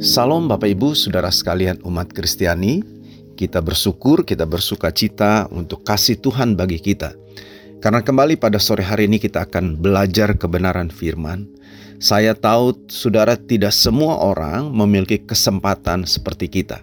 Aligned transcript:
Salam 0.00 0.48
Bapak 0.48 0.64
Ibu, 0.64 0.96
Saudara 0.96 1.28
sekalian 1.28 1.76
umat 1.84 2.08
Kristiani. 2.08 2.80
Kita 3.36 3.60
bersyukur, 3.60 4.24
kita 4.24 4.48
bersuka 4.48 4.88
cita 4.88 5.44
untuk 5.52 5.84
kasih 5.84 6.16
Tuhan 6.16 6.56
bagi 6.56 6.80
kita. 6.80 7.12
Karena 7.84 8.00
kembali 8.00 8.40
pada 8.40 8.56
sore 8.56 8.80
hari 8.80 9.12
ini 9.12 9.20
kita 9.20 9.44
akan 9.44 9.76
belajar 9.76 10.32
kebenaran 10.40 10.88
firman. 10.88 11.44
Saya 12.00 12.32
tahu 12.32 12.80
saudara 12.88 13.36
tidak 13.36 13.76
semua 13.76 14.24
orang 14.24 14.72
memiliki 14.72 15.20
kesempatan 15.20 16.08
seperti 16.08 16.48
kita. 16.48 16.80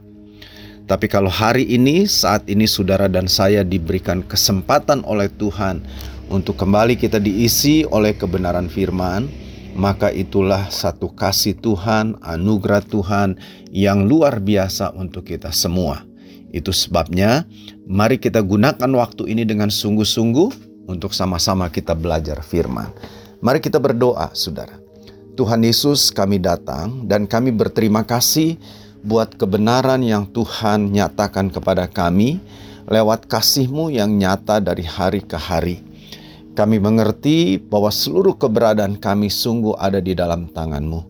Tapi 0.86 1.10
kalau 1.10 1.34
hari 1.34 1.66
ini, 1.66 2.06
saat 2.06 2.46
ini 2.46 2.70
saudara 2.70 3.10
dan 3.10 3.26
saya 3.26 3.66
diberikan 3.66 4.22
kesempatan 4.22 5.02
oleh 5.10 5.26
Tuhan 5.42 5.82
untuk 6.30 6.54
kembali 6.54 6.94
kita 6.94 7.18
diisi 7.18 7.82
oleh 7.90 8.14
kebenaran 8.14 8.70
firman, 8.70 9.47
maka 9.78 10.10
itulah 10.10 10.74
satu 10.74 11.14
kasih 11.14 11.54
Tuhan, 11.54 12.18
anugerah 12.26 12.82
Tuhan 12.82 13.38
yang 13.70 14.10
luar 14.10 14.42
biasa 14.42 14.98
untuk 14.98 15.30
kita 15.30 15.54
semua. 15.54 16.02
Itu 16.50 16.74
sebabnya, 16.74 17.46
mari 17.86 18.18
kita 18.18 18.42
gunakan 18.42 18.90
waktu 18.98 19.30
ini 19.30 19.46
dengan 19.46 19.70
sungguh-sungguh 19.70 20.50
untuk 20.90 21.14
sama-sama 21.14 21.70
kita 21.70 21.94
belajar 21.94 22.42
firman. 22.42 22.90
Mari 23.38 23.62
kita 23.62 23.78
berdoa, 23.78 24.34
saudara. 24.34 24.82
Tuhan 25.38 25.62
Yesus, 25.62 26.10
kami 26.10 26.42
datang 26.42 27.06
dan 27.06 27.30
kami 27.30 27.54
berterima 27.54 28.02
kasih 28.02 28.58
buat 29.06 29.38
kebenaran 29.38 30.02
yang 30.02 30.26
Tuhan 30.26 30.90
nyatakan 30.90 31.54
kepada 31.54 31.86
kami 31.86 32.42
lewat 32.90 33.30
kasih-Mu 33.30 33.94
yang 33.94 34.18
nyata 34.18 34.58
dari 34.58 34.82
hari 34.82 35.22
ke 35.22 35.38
hari. 35.38 35.87
Kami 36.58 36.82
mengerti 36.82 37.62
bahwa 37.62 37.94
seluruh 37.94 38.34
keberadaan 38.34 38.98
kami 38.98 39.30
sungguh 39.30 39.78
ada 39.78 40.02
di 40.02 40.18
dalam 40.18 40.50
tangan-Mu. 40.50 41.06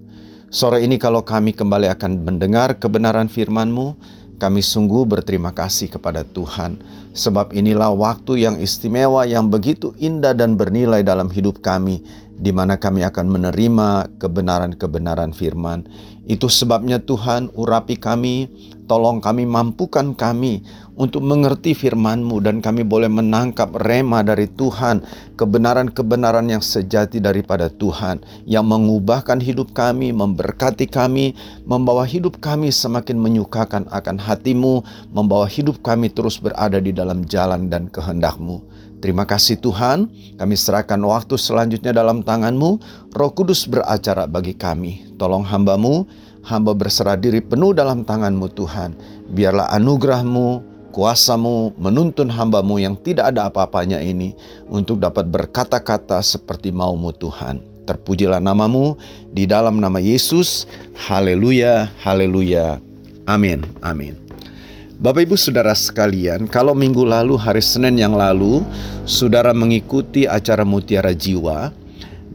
Sore 0.51 0.83
ini 0.83 0.99
kalau 0.99 1.23
kami 1.23 1.55
kembali 1.55 1.87
akan 1.87 2.27
mendengar 2.27 2.75
kebenaran 2.75 3.31
firman-Mu, 3.31 3.95
kami 4.43 4.59
sungguh 4.59 5.07
berterima 5.07 5.55
kasih 5.55 5.87
kepada 5.87 6.27
Tuhan, 6.27 6.83
sebab 7.15 7.55
inilah 7.55 7.95
waktu 7.95 8.43
yang 8.43 8.59
istimewa 8.59 9.23
yang 9.23 9.47
begitu 9.47 9.95
indah 10.03 10.35
dan 10.35 10.59
bernilai 10.59 10.99
dalam 10.99 11.31
hidup 11.31 11.63
kami, 11.63 12.03
di 12.35 12.51
mana 12.51 12.75
kami 12.75 13.07
akan 13.07 13.31
menerima 13.31 14.19
kebenaran-kebenaran 14.19 15.31
firman. 15.31 15.87
Itu 16.27 16.51
sebabnya 16.51 16.99
Tuhan 16.99 17.55
urapi 17.55 17.95
kami, 17.95 18.51
tolong 18.87 19.19
kami 19.19 19.43
mampukan 19.43 20.15
kami 20.15 20.63
untuk 20.97 21.21
mengerti 21.21 21.77
firman-Mu 21.77 22.41
dan 22.41 22.57
kami 22.63 22.81
boleh 22.81 23.11
menangkap 23.11 23.69
rema 23.85 24.25
dari 24.25 24.49
Tuhan, 24.49 25.05
kebenaran-kebenaran 25.37 26.49
yang 26.49 26.63
sejati 26.63 27.21
daripada 27.21 27.69
Tuhan, 27.69 28.25
yang 28.49 28.65
mengubahkan 28.65 29.37
hidup 29.37 29.77
kami, 29.77 30.09
memberkati 30.09 30.89
kami, 30.89 31.37
membawa 31.69 32.07
hidup 32.07 32.41
kami 32.41 32.73
semakin 32.73 33.21
menyukakan 33.21 33.85
akan 33.93 34.17
hatimu, 34.17 34.81
membawa 35.13 35.45
hidup 35.45 35.83
kami 35.85 36.09
terus 36.09 36.41
berada 36.41 36.81
di 36.81 36.89
dalam 36.89 37.27
jalan 37.29 37.69
dan 37.69 37.91
kehendak-Mu. 37.93 38.65
Terima 38.97 39.29
kasih 39.29 39.61
Tuhan, 39.61 40.09
kami 40.41 40.57
serahkan 40.57 40.97
waktu 40.97 41.37
selanjutnya 41.37 41.93
dalam 41.93 42.25
tangan-Mu, 42.25 42.81
Roh 43.13 43.31
Kudus 43.37 43.69
beracara 43.69 44.25
bagi 44.25 44.57
kami. 44.57 45.05
Tolong 45.21 45.45
hamba-Mu, 45.45 46.09
hamba 46.47 46.71
berserah 46.71 47.19
diri 47.19 47.43
penuh 47.43 47.75
dalam 47.75 48.07
tangan-Mu 48.07 48.47
Tuhan. 48.55 48.95
Biarlah 49.35 49.67
anugerah-Mu, 49.75 50.63
kuasamu 50.95 51.75
menuntun 51.75 52.31
hambamu 52.31 52.79
yang 52.79 52.95
tidak 52.95 53.35
ada 53.35 53.51
apa-apanya 53.51 53.99
ini 53.99 54.31
untuk 54.71 55.03
dapat 55.03 55.27
berkata-kata 55.27 56.23
seperti 56.23 56.71
maumu 56.71 57.11
Tuhan. 57.11 57.59
Terpujilah 57.83 58.39
namamu 58.39 58.95
di 59.31 59.43
dalam 59.43 59.83
nama 59.83 59.99
Yesus. 59.99 60.63
Haleluya, 60.95 61.91
haleluya. 62.01 62.79
Amin, 63.27 63.67
amin. 63.83 64.15
Bapak 64.97 65.29
Ibu 65.29 65.37
Saudara 65.37 65.77
sekalian, 65.77 66.49
kalau 66.49 66.73
minggu 66.73 67.05
lalu 67.05 67.37
hari 67.37 67.61
Senin 67.61 68.01
yang 68.01 68.17
lalu 68.17 68.65
saudara 69.05 69.53
mengikuti 69.53 70.25
acara 70.25 70.65
Mutiara 70.65 71.13
Jiwa, 71.13 71.69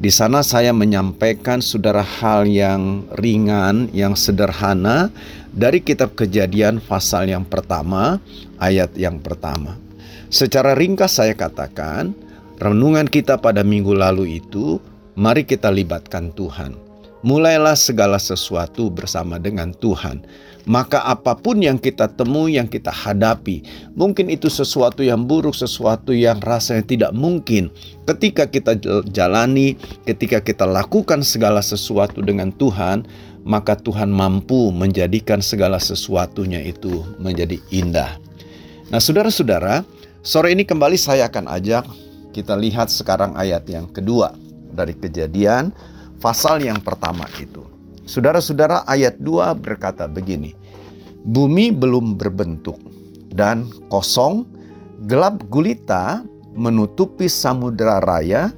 di 0.03 0.11
sana 0.11 0.43
saya 0.43 0.75
menyampaikan 0.75 1.63
saudara 1.63 2.03
hal 2.03 2.43
yang 2.51 3.07
ringan, 3.23 3.87
yang 3.95 4.19
sederhana 4.19 5.15
dari 5.55 5.79
kitab 5.79 6.19
Kejadian 6.19 6.83
pasal 6.83 7.31
yang 7.31 7.47
pertama, 7.47 8.19
ayat 8.59 8.91
yang 8.99 9.23
pertama. 9.23 9.79
Secara 10.27 10.75
ringkas 10.75 11.23
saya 11.23 11.39
katakan, 11.39 12.19
renungan 12.59 13.07
kita 13.07 13.39
pada 13.39 13.63
minggu 13.63 13.95
lalu 13.95 14.43
itu, 14.43 14.83
mari 15.15 15.47
kita 15.47 15.71
libatkan 15.71 16.35
Tuhan. 16.35 16.75
Mulailah 17.23 17.79
segala 17.79 18.19
sesuatu 18.19 18.91
bersama 18.91 19.39
dengan 19.39 19.71
Tuhan. 19.71 20.27
Maka 20.63 21.03
apa 21.03 21.35
pun 21.35 21.59
yang 21.59 21.75
kita 21.75 22.07
temui, 22.07 22.55
yang 22.55 22.71
kita 22.71 22.95
hadapi, 22.95 23.67
mungkin 23.99 24.31
itu 24.31 24.47
sesuatu 24.47 25.03
yang 25.03 25.27
buruk, 25.27 25.59
sesuatu 25.59 26.15
yang 26.15 26.39
rasanya 26.39 26.87
tidak 26.87 27.11
mungkin. 27.11 27.67
Ketika 28.07 28.47
kita 28.47 28.79
jalani, 29.11 29.75
ketika 30.07 30.39
kita 30.39 30.63
lakukan 30.63 31.27
segala 31.27 31.59
sesuatu 31.59 32.23
dengan 32.23 32.55
Tuhan, 32.55 33.03
maka 33.43 33.75
Tuhan 33.75 34.15
mampu 34.15 34.71
menjadikan 34.71 35.43
segala 35.43 35.83
sesuatunya 35.83 36.63
itu 36.63 37.03
menjadi 37.19 37.59
indah. 37.75 38.23
Nah, 38.95 39.03
saudara-saudara, 39.03 39.83
sore 40.23 40.55
ini 40.55 40.63
kembali 40.63 40.95
saya 40.95 41.27
akan 41.27 41.51
ajak 41.51 41.85
kita 42.33 42.55
lihat 42.55 42.89
sekarang 42.89 43.35
ayat 43.35 43.67
yang 43.69 43.91
kedua 43.91 44.33
dari 44.73 44.97
Kejadian, 44.97 45.75
pasal 46.23 46.65
yang 46.65 46.81
pertama 46.81 47.29
itu. 47.37 47.72
Saudara-saudara, 48.03 48.83
ayat 48.91 49.19
2 49.23 49.55
berkata 49.63 50.11
begini: 50.11 50.59
Bumi 51.23 51.71
belum 51.71 52.19
berbentuk 52.19 52.79
dan 53.31 53.71
kosong, 53.87 54.43
gelap 55.07 55.43
gulita 55.47 56.27
menutupi 56.53 57.31
samudera 57.31 58.03
raya 58.03 58.51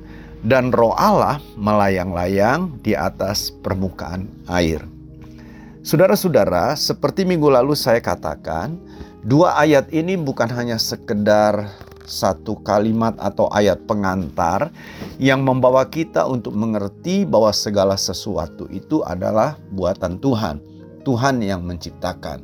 dan 0.44 0.72
roh 0.72 0.97
Allah 0.97 1.41
melayang-layang 1.60 2.81
di 2.81 2.97
atas 2.97 3.53
permukaan 3.65 4.28
air. 4.49 4.81
Saudara-saudara, 5.84 6.72
seperti 6.81 7.28
minggu 7.28 7.53
lalu 7.53 7.77
saya 7.77 8.00
katakan, 8.00 8.81
dua 9.21 9.60
ayat 9.60 9.93
ini 9.93 10.16
bukan 10.16 10.49
hanya 10.49 10.81
sekedar 10.81 11.69
satu 12.04 12.60
kalimat 12.62 13.16
atau 13.19 13.48
ayat 13.53 13.82
pengantar 13.88 14.72
yang 15.16 15.42
membawa 15.42 15.88
kita 15.88 16.25
untuk 16.28 16.53
mengerti 16.54 17.25
bahwa 17.25 17.50
segala 17.50 17.97
sesuatu 17.98 18.69
itu 18.70 19.00
adalah 19.04 19.56
buatan 19.72 20.20
Tuhan. 20.20 20.60
Tuhan 21.04 21.44
yang 21.44 21.65
menciptakan. 21.65 22.41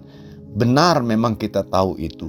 Benar 0.53 1.00
memang 1.00 1.38
kita 1.38 1.65
tahu 1.65 1.97
itu. 1.97 2.28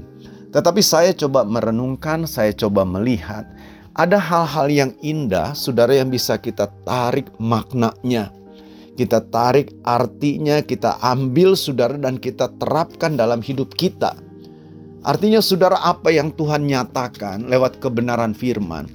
Tetapi 0.52 0.84
saya 0.84 1.12
coba 1.16 1.48
merenungkan, 1.48 2.28
saya 2.28 2.52
coba 2.52 2.84
melihat 2.84 3.48
ada 3.92 4.16
hal-hal 4.16 4.68
yang 4.72 4.92
indah, 5.04 5.52
saudara, 5.52 5.92
yang 5.92 6.08
bisa 6.08 6.40
kita 6.40 6.72
tarik 6.88 7.28
maknanya. 7.40 8.32
Kita 8.96 9.24
tarik 9.24 9.72
artinya, 9.84 10.64
kita 10.64 11.00
ambil 11.04 11.60
saudara 11.60 12.00
dan 12.00 12.20
kita 12.20 12.52
terapkan 12.60 13.20
dalam 13.20 13.44
hidup 13.44 13.76
kita. 13.76 14.16
Artinya 15.02 15.42
saudara 15.42 15.82
apa 15.82 16.14
yang 16.14 16.30
Tuhan 16.30 16.70
nyatakan 16.70 17.50
lewat 17.50 17.82
kebenaran 17.82 18.38
firman. 18.38 18.86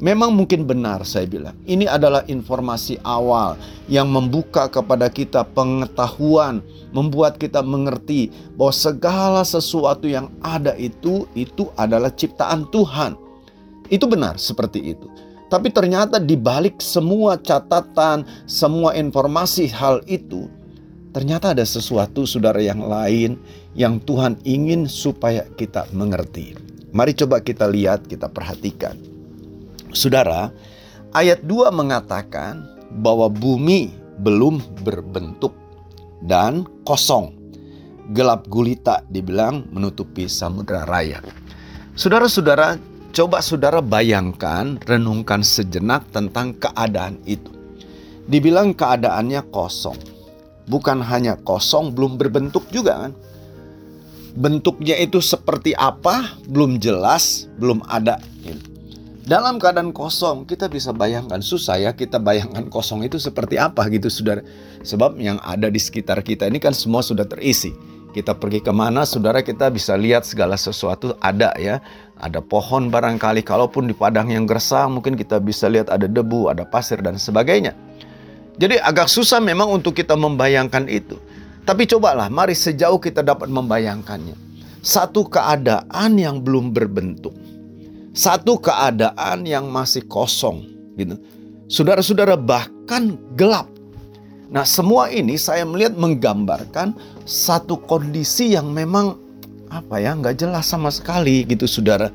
Memang 0.00 0.32
mungkin 0.32 0.64
benar 0.64 1.04
saya 1.04 1.28
bilang. 1.28 1.52
Ini 1.68 1.84
adalah 1.84 2.24
informasi 2.24 2.96
awal 3.04 3.60
yang 3.84 4.08
membuka 4.08 4.72
kepada 4.72 5.12
kita 5.12 5.44
pengetahuan, 5.52 6.64
membuat 6.96 7.36
kita 7.36 7.60
mengerti 7.60 8.32
bahwa 8.56 8.72
segala 8.72 9.42
sesuatu 9.44 10.08
yang 10.08 10.32
ada 10.40 10.72
itu 10.80 11.28
itu 11.36 11.68
adalah 11.76 12.08
ciptaan 12.08 12.64
Tuhan. 12.72 13.12
Itu 13.92 14.08
benar 14.08 14.40
seperti 14.40 14.96
itu. 14.96 15.04
Tapi 15.52 15.68
ternyata 15.68 16.16
di 16.16 16.40
balik 16.40 16.80
semua 16.80 17.36
catatan, 17.36 18.24
semua 18.48 18.96
informasi 18.96 19.68
hal 19.68 20.00
itu, 20.08 20.48
ternyata 21.10 21.52
ada 21.54 21.66
sesuatu 21.66 22.26
saudara 22.26 22.58
yang 22.62 22.82
lain 22.82 23.38
yang 23.74 23.98
Tuhan 24.02 24.38
ingin 24.42 24.86
supaya 24.90 25.46
kita 25.54 25.86
mengerti. 25.94 26.54
Mari 26.90 27.14
coba 27.14 27.38
kita 27.38 27.70
lihat, 27.70 28.10
kita 28.10 28.26
perhatikan. 28.26 28.98
Saudara, 29.94 30.50
ayat 31.14 31.42
2 31.46 31.70
mengatakan 31.70 32.66
bahwa 32.98 33.30
bumi 33.30 33.94
belum 34.18 34.58
berbentuk 34.82 35.54
dan 36.26 36.66
kosong. 36.82 37.34
Gelap 38.10 38.50
gulita 38.50 39.06
dibilang 39.06 39.70
menutupi 39.70 40.26
samudera 40.26 40.82
raya. 40.82 41.22
Saudara-saudara, 41.94 42.74
Coba 43.10 43.42
saudara 43.42 43.82
bayangkan, 43.82 44.78
renungkan 44.86 45.42
sejenak 45.42 46.06
tentang 46.14 46.54
keadaan 46.54 47.18
itu. 47.26 47.50
Dibilang 48.30 48.70
keadaannya 48.70 49.50
kosong. 49.50 49.98
Bukan 50.70 51.02
hanya 51.02 51.34
kosong, 51.34 51.90
belum 51.90 52.14
berbentuk 52.14 52.70
juga 52.70 53.06
kan. 53.06 53.12
Bentuknya 54.38 54.94
itu 55.02 55.18
seperti 55.18 55.74
apa, 55.74 56.38
belum 56.46 56.78
jelas, 56.78 57.50
belum 57.58 57.82
ada. 57.90 58.22
dalam 59.20 59.62
keadaan 59.62 59.94
kosong 59.94 60.42
kita 60.42 60.66
bisa 60.66 60.90
bayangkan 60.90 61.38
susah 61.38 61.78
ya 61.78 61.94
kita 61.94 62.18
bayangkan 62.18 62.66
kosong 62.66 63.06
itu 63.06 63.18
seperti 63.18 63.58
apa 63.58 63.90
gitu 63.90 64.06
saudara. 64.06 64.46
Sebab 64.86 65.18
yang 65.18 65.42
ada 65.42 65.66
di 65.66 65.78
sekitar 65.82 66.22
kita 66.22 66.46
ini 66.46 66.62
kan 66.62 66.74
semua 66.74 67.02
sudah 67.02 67.26
terisi. 67.26 67.74
Kita 68.10 68.34
pergi 68.34 68.58
ke 68.58 68.74
mana 68.74 69.06
saudara 69.06 69.38
kita 69.38 69.70
bisa 69.70 69.94
lihat 69.94 70.26
segala 70.26 70.58
sesuatu 70.58 71.14
ada 71.22 71.54
ya. 71.58 71.78
Ada 72.18 72.42
pohon 72.42 72.90
barangkali 72.90 73.46
kalaupun 73.46 73.86
di 73.86 73.94
padang 73.94 74.34
yang 74.34 74.50
gersang 74.50 74.98
mungkin 74.98 75.14
kita 75.14 75.38
bisa 75.38 75.70
lihat 75.70 75.90
ada 75.90 76.10
debu 76.10 76.50
ada 76.50 76.66
pasir 76.66 76.98
dan 76.98 77.14
sebagainya 77.14 77.74
jadi 78.60 78.76
agak 78.84 79.08
susah 79.08 79.40
memang 79.40 79.72
untuk 79.72 79.96
kita 79.96 80.12
membayangkan 80.12 80.84
itu. 80.84 81.16
Tapi 81.64 81.88
cobalah 81.88 82.28
mari 82.28 82.52
sejauh 82.52 83.00
kita 83.00 83.24
dapat 83.24 83.48
membayangkannya. 83.48 84.36
Satu 84.84 85.24
keadaan 85.24 86.20
yang 86.20 86.44
belum 86.44 86.76
berbentuk. 86.76 87.32
Satu 88.12 88.60
keadaan 88.60 89.48
yang 89.48 89.72
masih 89.72 90.04
kosong 90.04 90.68
gitu. 91.00 91.16
Saudara-saudara 91.72 92.36
bahkan 92.36 93.16
gelap. 93.32 93.64
Nah, 94.52 94.66
semua 94.68 95.08
ini 95.08 95.40
saya 95.40 95.64
melihat 95.64 95.96
menggambarkan 95.96 96.92
satu 97.24 97.80
kondisi 97.80 98.52
yang 98.52 98.76
memang 98.76 99.16
apa 99.72 100.02
ya 100.02 100.12
nggak 100.12 100.36
jelas 100.36 100.68
sama 100.68 100.92
sekali 100.92 101.48
gitu 101.48 101.64
saudara. 101.64 102.12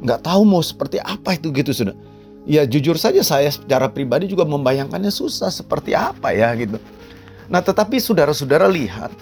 Nggak 0.00 0.24
tahu 0.24 0.48
mau 0.48 0.64
seperti 0.64 0.96
apa 1.02 1.36
itu 1.36 1.52
gitu 1.52 1.76
saudara 1.76 2.13
ya 2.44 2.64
jujur 2.68 2.96
saja 3.00 3.24
saya 3.24 3.48
secara 3.48 3.88
pribadi 3.88 4.28
juga 4.28 4.44
membayangkannya 4.44 5.12
susah 5.12 5.48
seperti 5.48 5.96
apa 5.96 6.32
ya 6.32 6.52
gitu 6.56 6.76
nah 7.48 7.60
tetapi 7.60 8.00
saudara-saudara 8.00 8.68
lihat 8.68 9.12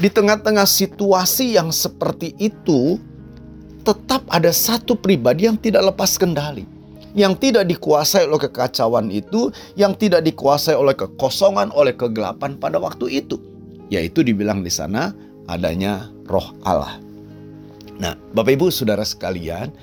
di 0.00 0.08
tengah-tengah 0.08 0.64
situasi 0.64 1.60
yang 1.60 1.68
seperti 1.68 2.32
itu 2.40 2.96
tetap 3.84 4.24
ada 4.28 4.52
satu 4.52 4.96
pribadi 4.96 5.48
yang 5.48 5.56
tidak 5.60 5.92
lepas 5.92 6.16
kendali. 6.20 6.64
Yang 7.10 7.50
tidak 7.50 7.64
dikuasai 7.66 8.30
oleh 8.30 8.38
kekacauan 8.38 9.10
itu, 9.10 9.50
yang 9.74 9.98
tidak 9.98 10.22
dikuasai 10.22 10.78
oleh 10.78 10.94
kekosongan, 10.94 11.74
oleh 11.74 11.90
kegelapan 11.98 12.54
pada 12.54 12.78
waktu 12.78 13.18
itu. 13.18 13.34
Yaitu 13.90 14.22
dibilang 14.22 14.62
di 14.62 14.70
sana 14.70 15.10
adanya 15.50 16.06
roh 16.30 16.54
Allah. 16.62 17.02
Nah, 17.98 18.14
Bapak 18.30 18.54
Ibu 18.54 18.70
Saudara 18.70 19.02
sekalian, 19.02 19.74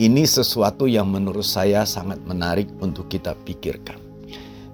ini 0.00 0.24
sesuatu 0.24 0.88
yang 0.88 1.12
menurut 1.12 1.44
saya 1.44 1.84
sangat 1.84 2.24
menarik 2.24 2.72
untuk 2.80 3.12
kita 3.12 3.36
pikirkan. 3.44 4.00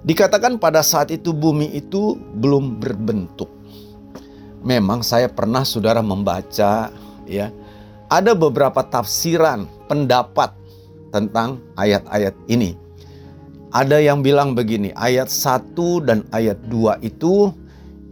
Dikatakan 0.07 0.55
pada 0.55 0.79
saat 0.79 1.11
itu 1.11 1.35
bumi 1.35 1.75
itu 1.75 2.15
belum 2.15 2.79
berbentuk. 2.79 3.51
Memang 4.63 5.03
saya 5.03 5.27
pernah 5.27 5.67
saudara 5.67 5.99
membaca 5.99 6.95
ya 7.27 7.51
ada 8.07 8.31
beberapa 8.31 8.79
tafsiran, 8.87 9.67
pendapat 9.91 10.55
tentang 11.11 11.59
ayat-ayat 11.75 12.31
ini. 12.47 12.79
Ada 13.75 13.99
yang 13.99 14.23
bilang 14.23 14.55
begini, 14.55 14.95
ayat 14.95 15.27
1 15.27 15.75
dan 16.07 16.23
ayat 16.31 16.55
2 16.71 17.03
itu 17.03 17.51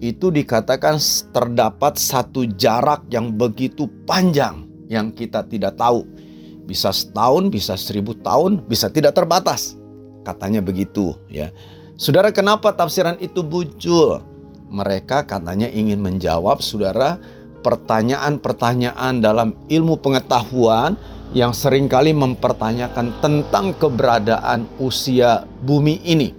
itu 0.03 0.27
dikatakan 0.27 0.99
terdapat 1.31 1.95
satu 1.95 2.43
jarak 2.59 3.07
yang 3.07 3.31
begitu 3.31 3.87
panjang 4.03 4.67
yang 4.91 5.15
kita 5.15 5.47
tidak 5.47 5.79
tahu. 5.79 6.03
Bisa 6.65 6.89
setahun, 6.89 7.53
bisa 7.53 7.77
seribu 7.77 8.17
tahun, 8.17 8.65
bisa 8.65 8.89
tidak 8.89 9.13
terbatas. 9.13 9.77
Katanya 10.25 10.59
begitu 10.65 11.13
ya. 11.29 11.53
Saudara 11.95 12.33
kenapa 12.33 12.73
tafsiran 12.73 13.15
itu 13.21 13.45
muncul? 13.45 14.19
Mereka 14.67 15.29
katanya 15.29 15.69
ingin 15.69 16.01
menjawab 16.01 16.59
saudara 16.59 17.21
pertanyaan-pertanyaan 17.61 19.21
dalam 19.21 19.53
ilmu 19.69 19.97
pengetahuan 20.01 20.97
yang 21.33 21.53
sering 21.53 21.89
kali 21.89 22.13
mempertanyakan 22.13 23.13
tentang 23.21 23.73
keberadaan 23.77 24.69
usia 24.77 25.49
bumi 25.63 26.01
ini. 26.05 26.33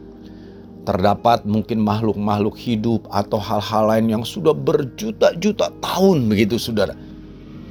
Terdapat 0.87 1.43
mungkin 1.43 1.83
makhluk-makhluk 1.83 2.55
hidup 2.55 3.11
atau 3.11 3.43
hal-hal 3.43 3.91
lain 3.91 4.07
yang 4.07 4.25
sudah 4.29 4.55
berjuta-juta 4.55 5.75
tahun 5.83 6.31
begitu 6.31 6.63
saudara. 6.63 6.95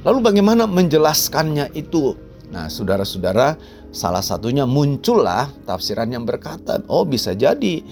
Lalu 0.04 0.18
bagaimana 0.20 0.68
menjelaskannya 0.68 1.72
itu? 1.72 2.25
Nah 2.52 2.70
saudara-saudara 2.70 3.58
salah 3.90 4.22
satunya 4.22 4.64
muncullah 4.68 5.50
tafsiran 5.66 6.10
yang 6.12 6.22
berkata, 6.22 6.82
oh 6.86 7.02
bisa 7.02 7.34
jadi. 7.34 7.82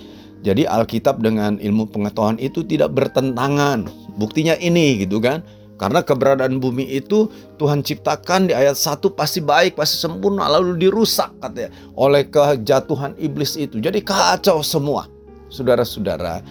Jadi 0.45 0.69
Alkitab 0.69 1.25
dengan 1.25 1.57
ilmu 1.57 1.89
pengetahuan 1.89 2.37
itu 2.37 2.61
tidak 2.69 2.93
bertentangan 2.93 3.89
Buktinya 4.15 4.55
ini 4.63 5.03
gitu 5.03 5.19
kan. 5.19 5.43
Karena 5.75 6.07
keberadaan 6.07 6.63
bumi 6.63 6.87
itu 6.87 7.27
Tuhan 7.59 7.83
ciptakan 7.83 8.47
di 8.47 8.55
ayat 8.55 8.79
1 8.79 9.11
pasti 9.11 9.43
baik, 9.43 9.75
pasti 9.75 9.99
sempurna 9.99 10.47
lalu 10.47 10.79
dirusak 10.79 11.35
katanya 11.43 11.75
oleh 11.99 12.31
kejatuhan 12.31 13.19
iblis 13.19 13.59
itu. 13.59 13.83
Jadi 13.83 13.99
kacau 14.07 14.63
semua. 14.63 15.11
Saudara-saudara, 15.51 16.47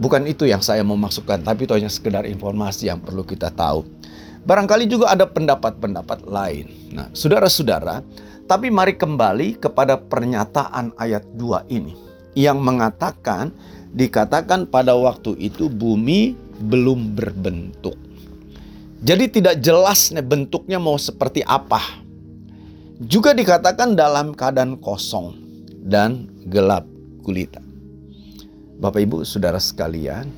bukan 0.00 0.24
itu 0.24 0.48
yang 0.48 0.64
saya 0.64 0.80
mau 0.80 0.96
maksudkan, 0.96 1.44
tapi 1.44 1.68
itu 1.68 1.76
hanya 1.76 1.92
sekedar 1.92 2.24
informasi 2.24 2.88
yang 2.88 2.96
perlu 2.96 3.20
kita 3.28 3.52
tahu. 3.52 3.84
Barangkali 4.42 4.90
juga 4.90 5.14
ada 5.14 5.22
pendapat-pendapat 5.22 6.26
lain. 6.26 6.66
Nah, 6.90 7.06
saudara-saudara, 7.14 8.02
tapi 8.50 8.74
mari 8.74 8.98
kembali 8.98 9.62
kepada 9.62 9.94
pernyataan 9.94 10.98
ayat 10.98 11.22
2 11.38 11.70
ini 11.70 11.94
yang 12.34 12.58
mengatakan 12.58 13.54
dikatakan 13.94 14.66
pada 14.66 14.98
waktu 14.98 15.38
itu 15.38 15.70
bumi 15.70 16.34
belum 16.58 17.14
berbentuk. 17.14 17.94
Jadi 19.02 19.40
tidak 19.40 19.62
jelas 19.62 20.10
nih 20.10 20.26
bentuknya 20.26 20.78
mau 20.82 20.98
seperti 20.98 21.42
apa. 21.46 22.02
Juga 23.02 23.34
dikatakan 23.34 23.94
dalam 23.98 24.34
keadaan 24.34 24.78
kosong 24.78 25.34
dan 25.86 26.30
gelap 26.46 26.86
gulita. 27.22 27.62
Bapak 28.78 29.02
Ibu 29.02 29.22
Saudara 29.22 29.58
sekalian, 29.58 30.30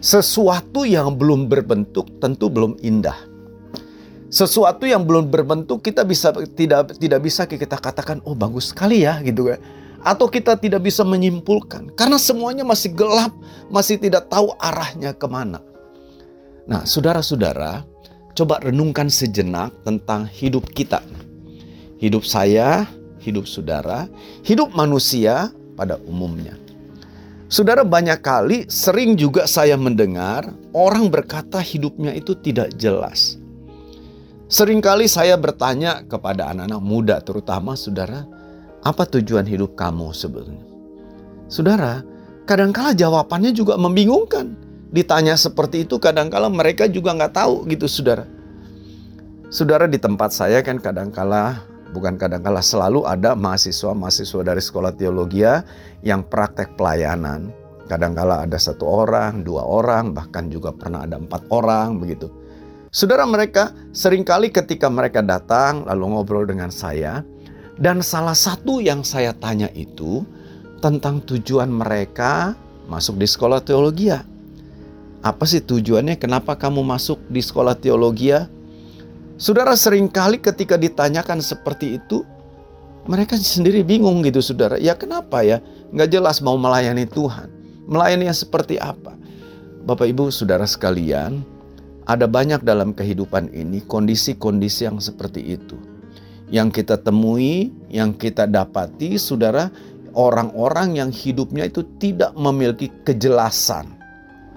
sesuatu 0.00 0.88
yang 0.88 1.14
belum 1.14 1.46
berbentuk 1.46 2.08
tentu 2.18 2.48
belum 2.48 2.80
indah. 2.80 3.16
Sesuatu 4.32 4.88
yang 4.88 5.04
belum 5.04 5.28
berbentuk 5.28 5.84
kita 5.84 6.06
bisa 6.06 6.32
tidak 6.56 6.96
tidak 6.96 7.20
bisa 7.20 7.44
kita 7.44 7.76
katakan 7.76 8.24
oh 8.24 8.32
bagus 8.32 8.72
sekali 8.72 9.04
ya 9.04 9.18
gitu 9.20 9.52
kan 9.52 9.60
atau 10.00 10.32
kita 10.32 10.56
tidak 10.56 10.80
bisa 10.80 11.04
menyimpulkan 11.04 11.92
karena 11.92 12.16
semuanya 12.16 12.64
masih 12.64 12.92
gelap, 12.96 13.32
masih 13.68 14.00
tidak 14.00 14.32
tahu 14.32 14.56
arahnya 14.56 15.12
ke 15.12 15.26
mana. 15.28 15.60
Nah, 16.64 16.86
saudara-saudara, 16.86 17.84
coba 18.32 18.62
renungkan 18.62 19.10
sejenak 19.12 19.74
tentang 19.84 20.24
hidup 20.24 20.64
kita. 20.72 21.02
Hidup 22.00 22.24
saya, 22.24 22.88
hidup 23.20 23.44
saudara, 23.44 24.08
hidup 24.46 24.72
manusia 24.72 25.52
pada 25.76 26.00
umumnya. 26.08 26.59
Saudara 27.50 27.82
banyak 27.82 28.22
kali 28.22 28.70
sering 28.70 29.18
juga 29.18 29.42
saya 29.42 29.74
mendengar 29.74 30.54
orang 30.70 31.10
berkata 31.10 31.58
hidupnya 31.58 32.14
itu 32.14 32.38
tidak 32.38 32.70
jelas. 32.78 33.42
Seringkali 34.46 35.10
saya 35.10 35.34
bertanya 35.34 36.06
kepada 36.06 36.46
anak-anak 36.54 36.78
muda 36.78 37.16
terutama 37.18 37.74
saudara, 37.74 38.22
apa 38.86 39.02
tujuan 39.02 39.50
hidup 39.50 39.74
kamu 39.74 40.14
sebenarnya? 40.14 40.62
Saudara, 41.50 42.06
kadangkala 42.46 42.94
jawabannya 42.94 43.50
juga 43.50 43.74
membingungkan. 43.74 44.54
Ditanya 44.94 45.34
seperti 45.34 45.82
itu 45.90 45.98
kadangkala 45.98 46.46
mereka 46.46 46.86
juga 46.86 47.18
nggak 47.18 47.34
tahu 47.34 47.66
gitu 47.66 47.90
saudara. 47.90 48.30
Saudara 49.50 49.90
di 49.90 49.98
tempat 49.98 50.30
saya 50.30 50.62
kan 50.62 50.78
kadangkala 50.78 51.66
bukan 51.90 52.16
kadangkala 52.16 52.62
selalu 52.62 53.06
ada 53.06 53.34
mahasiswa-mahasiswa 53.34 54.42
dari 54.46 54.62
sekolah 54.62 54.94
teologi 54.94 55.42
yang 56.06 56.22
praktek 56.26 56.74
pelayanan. 56.78 57.50
Kadangkala 57.90 58.46
ada 58.46 58.54
satu 58.54 58.86
orang, 58.86 59.42
dua 59.42 59.66
orang, 59.66 60.14
bahkan 60.14 60.46
juga 60.46 60.70
pernah 60.70 61.02
ada 61.02 61.18
empat 61.18 61.50
orang 61.50 61.98
begitu. 61.98 62.30
Saudara 62.90 63.26
mereka 63.26 63.74
sering 63.90 64.22
kali 64.22 64.50
ketika 64.50 64.86
mereka 64.86 65.22
datang 65.22 65.86
lalu 65.86 66.14
ngobrol 66.14 66.46
dengan 66.46 66.70
saya, 66.70 67.26
dan 67.78 68.02
salah 68.02 68.34
satu 68.34 68.78
yang 68.78 69.02
saya 69.02 69.34
tanya 69.34 69.66
itu 69.74 70.22
tentang 70.78 71.22
tujuan 71.26 71.70
mereka 71.70 72.54
masuk 72.86 73.18
di 73.18 73.26
sekolah 73.26 73.62
teologi. 73.62 74.10
Apa 75.20 75.44
sih 75.44 75.60
tujuannya? 75.60 76.16
Kenapa 76.16 76.54
kamu 76.56 76.82
masuk 76.82 77.18
di 77.26 77.42
sekolah 77.42 77.74
teologi? 77.74 78.32
Saudara 79.40 79.72
sering 79.72 80.12
kali 80.12 80.36
ketika 80.36 80.76
ditanyakan 80.76 81.40
seperti 81.40 81.96
itu, 81.96 82.28
mereka 83.08 83.40
sendiri 83.40 83.80
bingung 83.80 84.20
gitu 84.20 84.44
saudara. 84.44 84.76
Ya 84.76 84.92
kenapa 84.92 85.40
ya? 85.40 85.64
Nggak 85.96 86.12
jelas 86.12 86.44
mau 86.44 86.60
melayani 86.60 87.08
Tuhan. 87.08 87.48
Melayani 87.88 88.28
yang 88.28 88.36
seperti 88.36 88.76
apa? 88.76 89.16
Bapak 89.88 90.12
ibu 90.12 90.28
saudara 90.28 90.68
sekalian, 90.68 91.40
ada 92.04 92.28
banyak 92.28 92.60
dalam 92.60 92.92
kehidupan 92.92 93.48
ini 93.56 93.80
kondisi-kondisi 93.88 94.84
yang 94.84 95.00
seperti 95.00 95.56
itu 95.56 95.80
yang 96.50 96.68
kita 96.68 96.98
temui, 96.98 97.70
yang 97.88 98.12
kita 98.12 98.44
dapati, 98.44 99.16
saudara, 99.16 99.70
orang-orang 100.12 100.98
yang 100.98 101.10
hidupnya 101.14 101.70
itu 101.70 101.86
tidak 102.02 102.34
memiliki 102.34 102.90
kejelasan. 103.06 103.86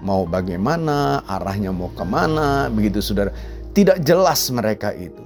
Mau 0.02 0.26
bagaimana, 0.28 1.22
arahnya 1.24 1.70
mau 1.70 1.88
ke 1.94 2.04
mana, 2.04 2.68
begitu 2.68 3.00
saudara. 3.00 3.30
Tidak 3.74 4.06
jelas 4.06 4.54
mereka 4.54 4.94
itu. 4.94 5.18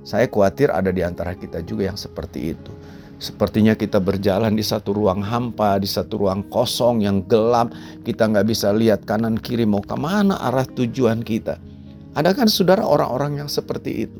Saya 0.00 0.24
khawatir 0.24 0.72
ada 0.72 0.88
di 0.88 1.04
antara 1.04 1.36
kita 1.36 1.60
juga 1.60 1.92
yang 1.92 2.00
seperti 2.00 2.56
itu. 2.56 2.72
Sepertinya 3.20 3.76
kita 3.76 4.00
berjalan 4.00 4.56
di 4.56 4.64
satu 4.64 4.96
ruang 4.96 5.20
hampa, 5.20 5.76
di 5.76 5.86
satu 5.86 6.24
ruang 6.24 6.42
kosong 6.48 7.04
yang 7.04 7.20
gelap. 7.28 7.70
Kita 8.00 8.32
nggak 8.32 8.48
bisa 8.48 8.72
lihat 8.72 9.04
kanan 9.04 9.36
kiri 9.36 9.68
mau 9.68 9.84
ke 9.84 9.92
mana 9.94 10.40
arah 10.40 10.64
tujuan 10.64 11.20
kita. 11.20 11.60
Ada 12.16 12.32
kan 12.32 12.48
saudara 12.48 12.82
orang-orang 12.82 13.44
yang 13.44 13.50
seperti 13.52 14.08
itu. 14.08 14.18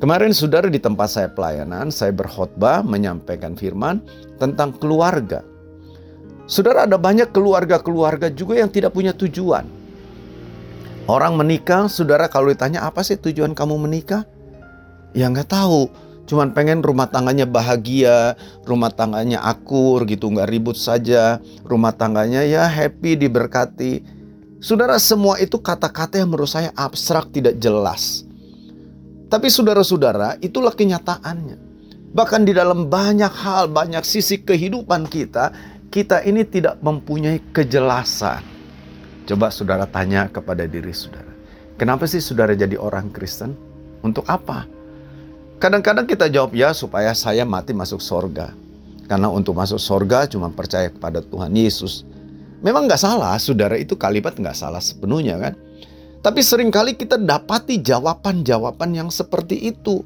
Kemarin 0.00 0.32
saudara 0.32 0.72
di 0.72 0.80
tempat 0.80 1.12
saya 1.12 1.28
pelayanan, 1.28 1.92
saya 1.92 2.10
berkhotbah 2.16 2.80
menyampaikan 2.82 3.52
firman 3.52 4.00
tentang 4.40 4.72
keluarga. 4.80 5.44
Saudara 6.48 6.88
ada 6.88 6.96
banyak 6.96 7.36
keluarga-keluarga 7.36 8.32
juga 8.32 8.64
yang 8.64 8.72
tidak 8.72 8.96
punya 8.96 9.12
tujuan. 9.12 9.77
Orang 11.08 11.40
menikah, 11.40 11.88
saudara 11.88 12.28
kalau 12.28 12.52
ditanya 12.52 12.84
apa 12.84 13.00
sih 13.00 13.16
tujuan 13.16 13.56
kamu 13.56 13.80
menikah? 13.80 14.28
Ya 15.16 15.32
nggak 15.32 15.48
tahu 15.48 15.88
cuman 16.28 16.52
pengen 16.52 16.84
rumah 16.84 17.08
tangganya 17.08 17.48
bahagia, 17.48 18.36
rumah 18.68 18.92
tangganya 18.92 19.40
akur 19.40 20.04
gitu, 20.04 20.28
nggak 20.28 20.52
ribut 20.52 20.76
saja, 20.76 21.40
rumah 21.64 21.96
tangganya 21.96 22.44
ya 22.44 22.68
happy, 22.68 23.16
diberkati. 23.16 24.04
Saudara 24.60 25.00
semua 25.00 25.40
itu 25.40 25.56
kata-kata 25.56 26.20
yang 26.20 26.28
menurut 26.28 26.52
saya 26.52 26.68
abstrak 26.76 27.32
tidak 27.32 27.56
jelas. 27.56 28.28
Tapi 29.32 29.48
saudara-saudara 29.48 30.36
itulah 30.44 30.76
kenyataannya. 30.76 31.56
Bahkan 32.12 32.44
di 32.44 32.52
dalam 32.52 32.92
banyak 32.92 33.32
hal, 33.32 33.72
banyak 33.72 34.04
sisi 34.04 34.44
kehidupan 34.44 35.08
kita, 35.08 35.56
kita 35.88 36.20
ini 36.28 36.44
tidak 36.44 36.76
mempunyai 36.84 37.40
kejelasan. 37.56 38.57
Coba 39.28 39.52
saudara 39.52 39.84
tanya 39.84 40.24
kepada 40.32 40.64
diri 40.64 40.88
saudara. 40.96 41.28
Kenapa 41.76 42.08
sih 42.08 42.24
saudara 42.24 42.56
jadi 42.56 42.80
orang 42.80 43.12
Kristen? 43.12 43.52
Untuk 44.00 44.24
apa? 44.24 44.64
Kadang-kadang 45.60 46.08
kita 46.08 46.32
jawab 46.32 46.56
ya 46.56 46.72
supaya 46.72 47.12
saya 47.12 47.44
mati 47.44 47.76
masuk 47.76 48.00
sorga. 48.00 48.56
Karena 49.04 49.28
untuk 49.28 49.52
masuk 49.52 49.76
sorga 49.76 50.24
cuma 50.24 50.48
percaya 50.48 50.88
kepada 50.88 51.20
Tuhan 51.20 51.52
Yesus. 51.52 52.08
Memang 52.64 52.88
nggak 52.88 53.04
salah, 53.04 53.36
saudara 53.36 53.76
itu 53.76 54.00
kalimat 54.00 54.32
nggak 54.32 54.56
salah 54.56 54.80
sepenuhnya 54.80 55.36
kan. 55.36 55.54
Tapi 56.24 56.40
sering 56.40 56.72
kali 56.72 56.96
kita 56.96 57.20
dapati 57.20 57.84
jawaban-jawaban 57.84 58.96
yang 58.96 59.12
seperti 59.12 59.76
itu. 59.76 60.02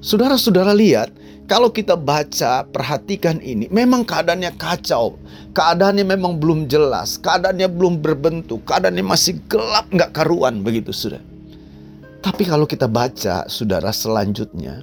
Saudara-saudara 0.00 0.72
lihat, 0.72 1.12
kalau 1.44 1.68
kita 1.68 1.92
baca, 1.92 2.64
perhatikan 2.64 3.36
ini, 3.44 3.68
memang 3.68 4.00
keadaannya 4.08 4.56
kacau. 4.56 5.20
Keadaannya 5.52 6.04
memang 6.08 6.40
belum 6.40 6.72
jelas, 6.72 7.20
keadaannya 7.20 7.68
belum 7.68 8.00
berbentuk, 8.00 8.64
keadaannya 8.64 9.04
masih 9.04 9.36
gelap 9.44 9.84
nggak 9.92 10.16
karuan 10.16 10.64
begitu 10.64 10.88
sudah. 10.90 11.20
Tapi 12.24 12.48
kalau 12.48 12.64
kita 12.64 12.88
baca, 12.88 13.44
saudara, 13.44 13.92
selanjutnya, 13.92 14.80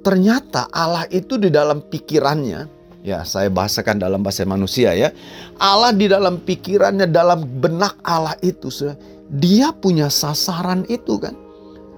ternyata 0.00 0.72
Allah 0.72 1.04
itu 1.12 1.36
di 1.36 1.52
dalam 1.52 1.84
pikirannya, 1.84 2.64
ya 3.04 3.20
saya 3.28 3.52
bahasakan 3.52 4.00
dalam 4.00 4.24
bahasa 4.24 4.48
manusia 4.48 4.96
ya, 4.96 5.12
Allah 5.60 5.92
di 5.92 6.08
dalam 6.08 6.40
pikirannya, 6.40 7.12
dalam 7.12 7.44
benak 7.60 8.00
Allah 8.08 8.40
itu, 8.40 8.72
saudara, 8.72 8.96
dia 9.28 9.68
punya 9.76 10.08
sasaran 10.08 10.88
itu 10.88 11.20
kan. 11.20 11.36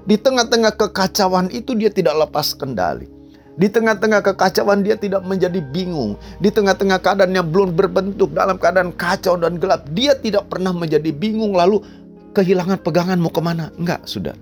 Di 0.03 0.19
tengah-tengah 0.19 0.75
kekacauan 0.75 1.55
itu 1.55 1.79
dia 1.79 1.95
tidak 1.95 2.19
lepas 2.27 2.51
kendali. 2.59 3.22
Di 3.53 3.69
tengah-tengah 3.69 4.25
kekacauan 4.25 4.81
dia 4.81 4.97
tidak 4.97 5.29
menjadi 5.29 5.61
bingung. 5.61 6.17
Di 6.41 6.49
tengah-tengah 6.49 6.97
keadaan 7.05 7.37
yang 7.37 7.49
belum 7.53 7.77
berbentuk 7.77 8.33
dalam 8.33 8.57
keadaan 8.57 8.97
kacau 8.97 9.37
dan 9.37 9.61
gelap. 9.61 9.85
Dia 9.93 10.17
tidak 10.17 10.49
pernah 10.49 10.73
menjadi 10.73 11.13
bingung 11.13 11.53
lalu 11.53 11.85
kehilangan 12.33 12.81
pegangan 12.81 13.21
mau 13.21 13.29
ke 13.29 13.45
mana. 13.45 13.69
Enggak, 13.77 14.09
sudah. 14.09 14.33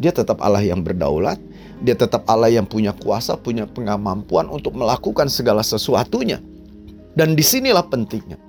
Dia 0.00 0.16
tetap 0.16 0.40
Allah 0.40 0.64
yang 0.64 0.80
berdaulat, 0.80 1.36
dia 1.84 1.92
tetap 1.92 2.24
Allah 2.24 2.48
yang 2.48 2.64
punya 2.64 2.96
kuasa, 2.96 3.36
punya 3.36 3.68
pengamampuan 3.68 4.48
untuk 4.48 4.72
melakukan 4.72 5.28
segala 5.28 5.60
sesuatunya. 5.60 6.40
Dan 7.12 7.36
di 7.36 7.44
sinilah 7.44 7.84
pentingnya. 7.84 8.40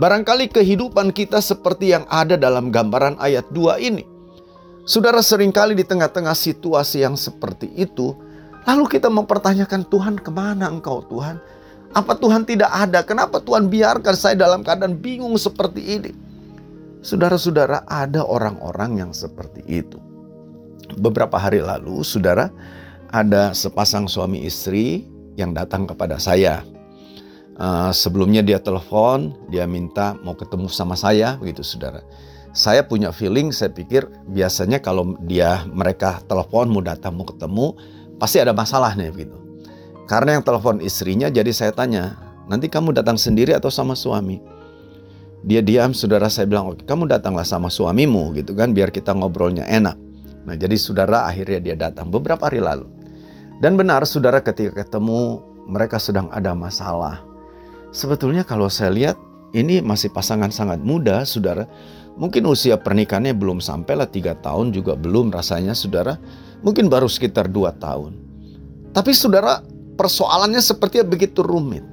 Barangkali 0.00 0.48
kehidupan 0.48 1.12
kita 1.12 1.44
seperti 1.44 1.92
yang 1.92 2.08
ada 2.08 2.40
dalam 2.40 2.72
gambaran 2.72 3.20
ayat 3.20 3.44
2 3.52 3.84
ini. 3.84 4.08
Saudara 4.88 5.20
sering 5.20 5.52
kali 5.52 5.76
di 5.76 5.84
tengah-tengah 5.84 6.32
situasi 6.32 7.04
yang 7.04 7.20
seperti 7.20 7.68
itu, 7.76 8.16
lalu 8.64 8.84
kita 8.88 9.08
mempertanyakan 9.08 9.86
Tuhan 9.88 10.16
ke 10.20 10.30
mana 10.32 10.68
engkau 10.68 11.04
Tuhan? 11.08 11.40
Apa 11.94 12.18
Tuhan 12.18 12.42
tidak 12.42 12.68
ada? 12.74 13.06
Kenapa 13.06 13.38
Tuhan 13.38 13.70
biarkan 13.70 14.14
saya 14.18 14.34
dalam 14.34 14.66
keadaan 14.66 14.98
bingung 14.98 15.38
seperti 15.38 16.00
ini? 16.00 16.12
Saudara-saudara 17.04 17.86
ada 17.86 18.26
orang-orang 18.26 18.98
yang 18.98 19.12
seperti 19.14 19.62
itu 19.68 20.02
beberapa 20.98 21.40
hari 21.40 21.64
lalu, 21.64 22.04
saudara, 22.04 22.52
ada 23.08 23.56
sepasang 23.56 24.04
suami 24.10 24.44
istri 24.44 25.06
yang 25.34 25.56
datang 25.56 25.88
kepada 25.88 26.20
saya. 26.20 26.62
Uh, 27.54 27.94
sebelumnya 27.94 28.42
dia 28.42 28.58
telepon, 28.58 29.30
dia 29.46 29.64
minta 29.64 30.18
mau 30.26 30.34
ketemu 30.34 30.66
sama 30.66 30.98
saya, 30.98 31.38
begitu 31.38 31.62
saudara. 31.62 32.02
Saya 32.54 32.86
punya 32.86 33.10
feeling, 33.10 33.50
saya 33.50 33.70
pikir 33.70 34.06
biasanya 34.30 34.78
kalau 34.78 35.18
dia 35.26 35.66
mereka 35.70 36.22
telepon 36.26 36.70
mau 36.70 36.82
datang 36.82 37.14
mau 37.14 37.26
ketemu, 37.26 37.74
pasti 38.18 38.42
ada 38.42 38.54
masalah 38.54 38.94
nih 38.94 39.10
begitu. 39.10 39.36
Karena 40.04 40.36
yang 40.36 40.44
telepon 40.44 40.84
istrinya, 40.84 41.32
jadi 41.32 41.48
saya 41.50 41.72
tanya, 41.72 42.20
nanti 42.44 42.68
kamu 42.68 42.92
datang 42.92 43.16
sendiri 43.16 43.56
atau 43.56 43.72
sama 43.72 43.96
suami? 43.96 44.40
Dia 45.44 45.60
diam, 45.60 45.92
saudara 45.92 46.28
saya 46.32 46.48
bilang, 46.48 46.72
oke 46.72 46.84
kamu 46.88 47.08
datanglah 47.08 47.44
sama 47.44 47.68
suamimu 47.68 48.32
gitu 48.36 48.52
kan, 48.56 48.72
biar 48.72 48.92
kita 48.92 49.12
ngobrolnya 49.16 49.64
enak. 49.68 49.96
Nah, 50.44 50.56
jadi 50.56 50.76
saudara 50.76 51.24
akhirnya 51.24 51.60
dia 51.60 51.76
datang 51.76 52.12
beberapa 52.12 52.48
hari 52.48 52.60
lalu. 52.60 52.84
Dan 53.64 53.80
benar 53.80 54.04
saudara 54.04 54.44
ketika 54.44 54.84
ketemu 54.84 55.40
mereka 55.64 55.96
sedang 55.96 56.28
ada 56.32 56.52
masalah. 56.52 57.24
Sebetulnya 57.94 58.44
kalau 58.44 58.68
saya 58.68 58.92
lihat 58.92 59.16
ini 59.56 59.80
masih 59.80 60.12
pasangan 60.12 60.52
sangat 60.52 60.82
muda 60.84 61.24
saudara. 61.24 61.64
Mungkin 62.14 62.46
usia 62.46 62.78
pernikahannya 62.78 63.34
belum 63.34 63.58
sampai 63.58 63.94
lah 63.98 64.06
tiga 64.10 64.34
tahun 64.38 64.74
juga 64.74 64.98
belum 64.98 65.32
rasanya 65.32 65.72
saudara. 65.72 66.18
Mungkin 66.64 66.88
baru 66.88 67.06
sekitar 67.06 67.46
dua 67.52 67.76
tahun. 67.76 68.16
Tapi 68.96 69.12
saudara 69.12 69.60
persoalannya 70.00 70.64
sepertinya 70.64 71.04
begitu 71.04 71.44
rumit. 71.44 71.84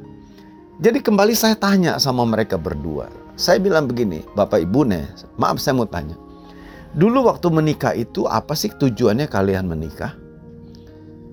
Jadi 0.81 1.03
kembali 1.03 1.35
saya 1.35 1.53
tanya 1.59 1.99
sama 1.99 2.25
mereka 2.25 2.55
berdua. 2.55 3.11
Saya 3.35 3.59
bilang 3.61 3.85
begini, 3.85 4.23
Bapak 4.33 4.63
Ibu 4.63 4.81
nih, 4.87 5.05
maaf 5.37 5.59
saya 5.59 5.77
mau 5.77 5.85
tanya. 5.85 6.15
Dulu 6.95 7.27
waktu 7.27 7.47
menikah 7.51 7.93
itu 7.93 8.25
apa 8.25 8.55
sih 8.57 8.71
tujuannya 8.71 9.27
kalian 9.29 9.67
menikah? 9.67 10.15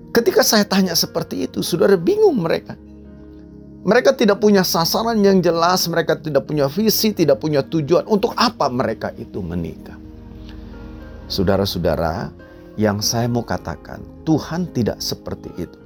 Ketika 0.09 0.41
saya 0.41 0.65
tanya 0.65 0.97
seperti 0.97 1.47
itu, 1.47 1.61
saudara 1.61 1.95
bingung 1.95 2.43
mereka. 2.43 2.75
Mereka 3.79 4.19
tidak 4.19 4.43
punya 4.43 4.65
sasaran 4.67 5.23
yang 5.23 5.39
jelas, 5.39 5.87
mereka 5.87 6.19
tidak 6.19 6.43
punya 6.43 6.67
visi, 6.67 7.15
tidak 7.15 7.39
punya 7.39 7.63
tujuan. 7.63 8.03
Untuk 8.11 8.35
apa 8.35 8.67
mereka 8.67 9.15
itu 9.15 9.39
menikah? 9.39 9.95
Saudara-saudara, 11.31 12.33
yang 12.79 13.03
saya 13.03 13.27
mau 13.27 13.43
katakan, 13.43 13.99
Tuhan 14.23 14.71
tidak 14.71 15.03
seperti 15.03 15.51
itu. 15.59 15.79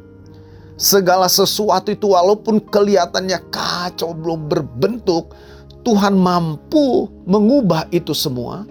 Segala 0.77 1.25
sesuatu 1.25 1.89
itu 1.89 2.13
walaupun 2.13 2.61
kelihatannya 2.69 3.49
kacau 3.49 4.13
belum 4.13 4.45
berbentuk, 4.45 5.33
Tuhan 5.81 6.13
mampu 6.13 7.09
mengubah 7.25 7.89
itu 7.89 8.13
semua 8.13 8.69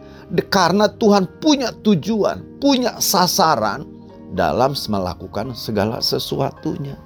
karena 0.49 0.87
Tuhan 0.87 1.26
punya 1.43 1.75
tujuan, 1.83 2.62
punya 2.62 3.02
sasaran 3.02 3.85
dalam 4.33 4.73
melakukan 4.88 5.52
segala 5.52 5.99
sesuatunya. 5.99 6.97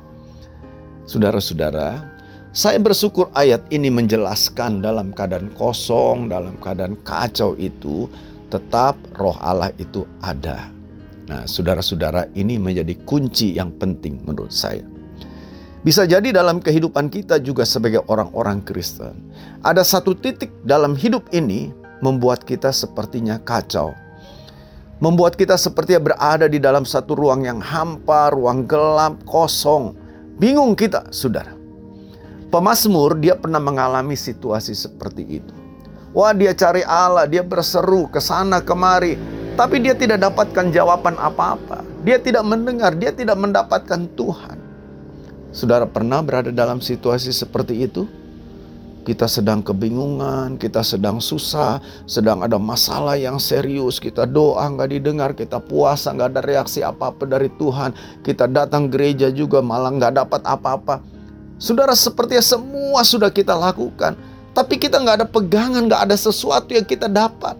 Saudara-saudara, 1.08 2.06
saya 2.52 2.78
bersyukur 2.78 3.32
ayat 3.34 3.64
ini 3.72 3.88
menjelaskan 3.88 4.84
dalam 4.84 5.10
keadaan 5.16 5.50
kosong, 5.56 6.28
dalam 6.30 6.54
keadaan 6.60 6.94
kacau 7.02 7.58
itu, 7.58 8.06
tetap 8.52 8.94
roh 9.18 9.36
Allah 9.42 9.74
itu 9.80 10.06
ada. 10.22 10.75
Nah, 11.26 11.42
saudara-saudara, 11.42 12.30
ini 12.38 12.54
menjadi 12.54 12.94
kunci 13.02 13.58
yang 13.58 13.74
penting 13.74 14.22
menurut 14.22 14.54
saya. 14.54 14.82
Bisa 15.82 16.02
jadi 16.02 16.34
dalam 16.34 16.58
kehidupan 16.58 17.10
kita 17.10 17.38
juga 17.38 17.62
sebagai 17.62 18.02
orang-orang 18.10 18.62
Kristen, 18.62 19.30
ada 19.62 19.86
satu 19.86 20.18
titik 20.18 20.50
dalam 20.66 20.98
hidup 20.98 21.30
ini 21.30 21.70
membuat 22.02 22.42
kita 22.42 22.74
sepertinya 22.74 23.38
kacau. 23.42 23.94
Membuat 24.98 25.36
kita 25.38 25.54
sepertinya 25.54 26.14
berada 26.14 26.46
di 26.48 26.58
dalam 26.58 26.82
satu 26.82 27.14
ruang 27.14 27.44
yang 27.46 27.60
hampa, 27.62 28.32
ruang 28.34 28.64
gelap, 28.64 29.20
kosong. 29.28 29.94
Bingung 30.40 30.74
kita, 30.74 31.06
saudara. 31.12 31.52
Pemasmur 32.48 33.18
dia 33.18 33.36
pernah 33.36 33.60
mengalami 33.60 34.16
situasi 34.16 34.72
seperti 34.72 35.42
itu. 35.42 35.54
Wah 36.16 36.32
dia 36.32 36.56
cari 36.56 36.80
Allah, 36.86 37.28
dia 37.28 37.44
berseru 37.44 38.08
ke 38.08 38.24
sana 38.24 38.64
kemari. 38.64 39.20
Tapi 39.56 39.80
dia 39.80 39.96
tidak 39.96 40.20
dapatkan 40.20 40.68
jawaban 40.68 41.16
apa-apa. 41.16 41.80
Dia 42.04 42.20
tidak 42.20 42.44
mendengar, 42.44 42.92
dia 42.92 43.10
tidak 43.10 43.40
mendapatkan 43.40 44.04
Tuhan. 44.12 44.56
Saudara 45.50 45.88
pernah 45.88 46.20
berada 46.20 46.52
dalam 46.52 46.84
situasi 46.84 47.32
seperti 47.32 47.88
itu? 47.88 48.04
kita 49.06 49.30
sedang 49.30 49.62
kebingungan, 49.62 50.58
kita 50.58 50.82
sedang 50.82 51.22
susah, 51.22 51.78
sedang 52.10 52.42
ada 52.42 52.58
masalah 52.58 53.14
yang 53.14 53.38
serius, 53.38 54.02
kita 54.02 54.26
doa 54.26 54.66
nggak 54.66 54.90
didengar, 54.98 55.30
kita 55.30 55.62
puasa 55.62 56.10
nggak 56.10 56.34
ada 56.34 56.42
reaksi 56.42 56.82
apa-apa 56.82 57.22
dari 57.22 57.46
Tuhan, 57.54 57.94
kita 58.26 58.50
datang 58.50 58.90
gereja 58.90 59.30
juga 59.30 59.62
malah 59.62 59.94
nggak 59.94 60.26
dapat 60.26 60.42
apa-apa. 60.42 60.98
Saudara 61.62 61.94
sepertinya 61.94 62.42
semua 62.42 63.06
sudah 63.06 63.30
kita 63.30 63.54
lakukan, 63.54 64.18
tapi 64.50 64.74
kita 64.74 64.98
nggak 64.98 65.22
ada 65.22 65.26
pegangan, 65.30 65.86
nggak 65.86 66.10
ada 66.10 66.16
sesuatu 66.18 66.74
yang 66.74 66.84
kita 66.84 67.06
dapat. 67.06 67.54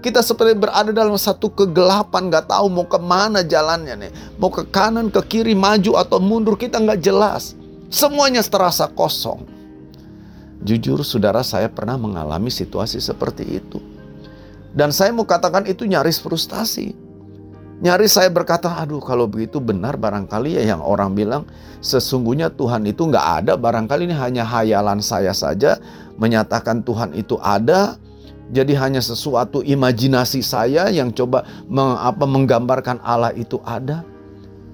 Kita 0.00 0.24
seperti 0.24 0.56
berada 0.56 0.96
dalam 0.96 1.12
satu 1.20 1.52
kegelapan, 1.52 2.32
nggak 2.32 2.48
tahu 2.48 2.72
mau 2.72 2.88
ke 2.88 2.96
mana 2.96 3.44
jalannya 3.44 4.08
nih. 4.08 4.12
Mau 4.40 4.48
ke 4.48 4.64
kanan, 4.72 5.12
ke 5.12 5.20
kiri, 5.28 5.52
maju 5.52 6.00
atau 6.00 6.16
mundur, 6.16 6.56
kita 6.56 6.80
nggak 6.80 7.04
jelas. 7.04 7.52
Semuanya 7.92 8.40
terasa 8.40 8.88
kosong. 8.88 9.44
Jujur 10.64 11.04
saudara 11.04 11.44
saya 11.44 11.68
pernah 11.68 12.00
mengalami 12.00 12.48
situasi 12.48 12.96
seperti 13.00 13.60
itu. 13.60 13.80
Dan 14.72 14.88
saya 14.88 15.12
mau 15.12 15.28
katakan 15.28 15.68
itu 15.68 15.84
nyaris 15.84 16.20
frustasi. 16.20 16.96
Nyaris 17.80 18.20
saya 18.20 18.28
berkata, 18.28 18.76
aduh 18.76 19.00
kalau 19.00 19.24
begitu 19.24 19.56
benar 19.56 19.96
barangkali 19.96 20.60
ya 20.60 20.76
yang 20.76 20.84
orang 20.84 21.16
bilang 21.16 21.48
sesungguhnya 21.80 22.52
Tuhan 22.52 22.84
itu 22.84 23.08
nggak 23.08 23.26
ada. 23.40 23.52
Barangkali 23.56 24.04
ini 24.04 24.16
hanya 24.16 24.44
hayalan 24.44 25.00
saya 25.00 25.32
saja 25.32 25.80
menyatakan 26.20 26.84
Tuhan 26.84 27.16
itu 27.16 27.40
ada. 27.40 27.96
Jadi 28.50 28.74
hanya 28.74 28.98
sesuatu 28.98 29.62
imajinasi 29.62 30.42
saya 30.42 30.90
yang 30.90 31.14
coba 31.14 31.46
meng, 31.70 31.94
apa, 31.94 32.26
menggambarkan 32.26 32.98
Allah 33.06 33.30
itu 33.38 33.62
ada. 33.62 34.02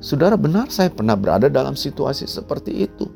Saudara 0.00 0.36
benar 0.40 0.72
saya 0.72 0.88
pernah 0.88 1.12
berada 1.12 1.52
dalam 1.52 1.76
situasi 1.76 2.24
seperti 2.24 2.88
itu. 2.88 3.08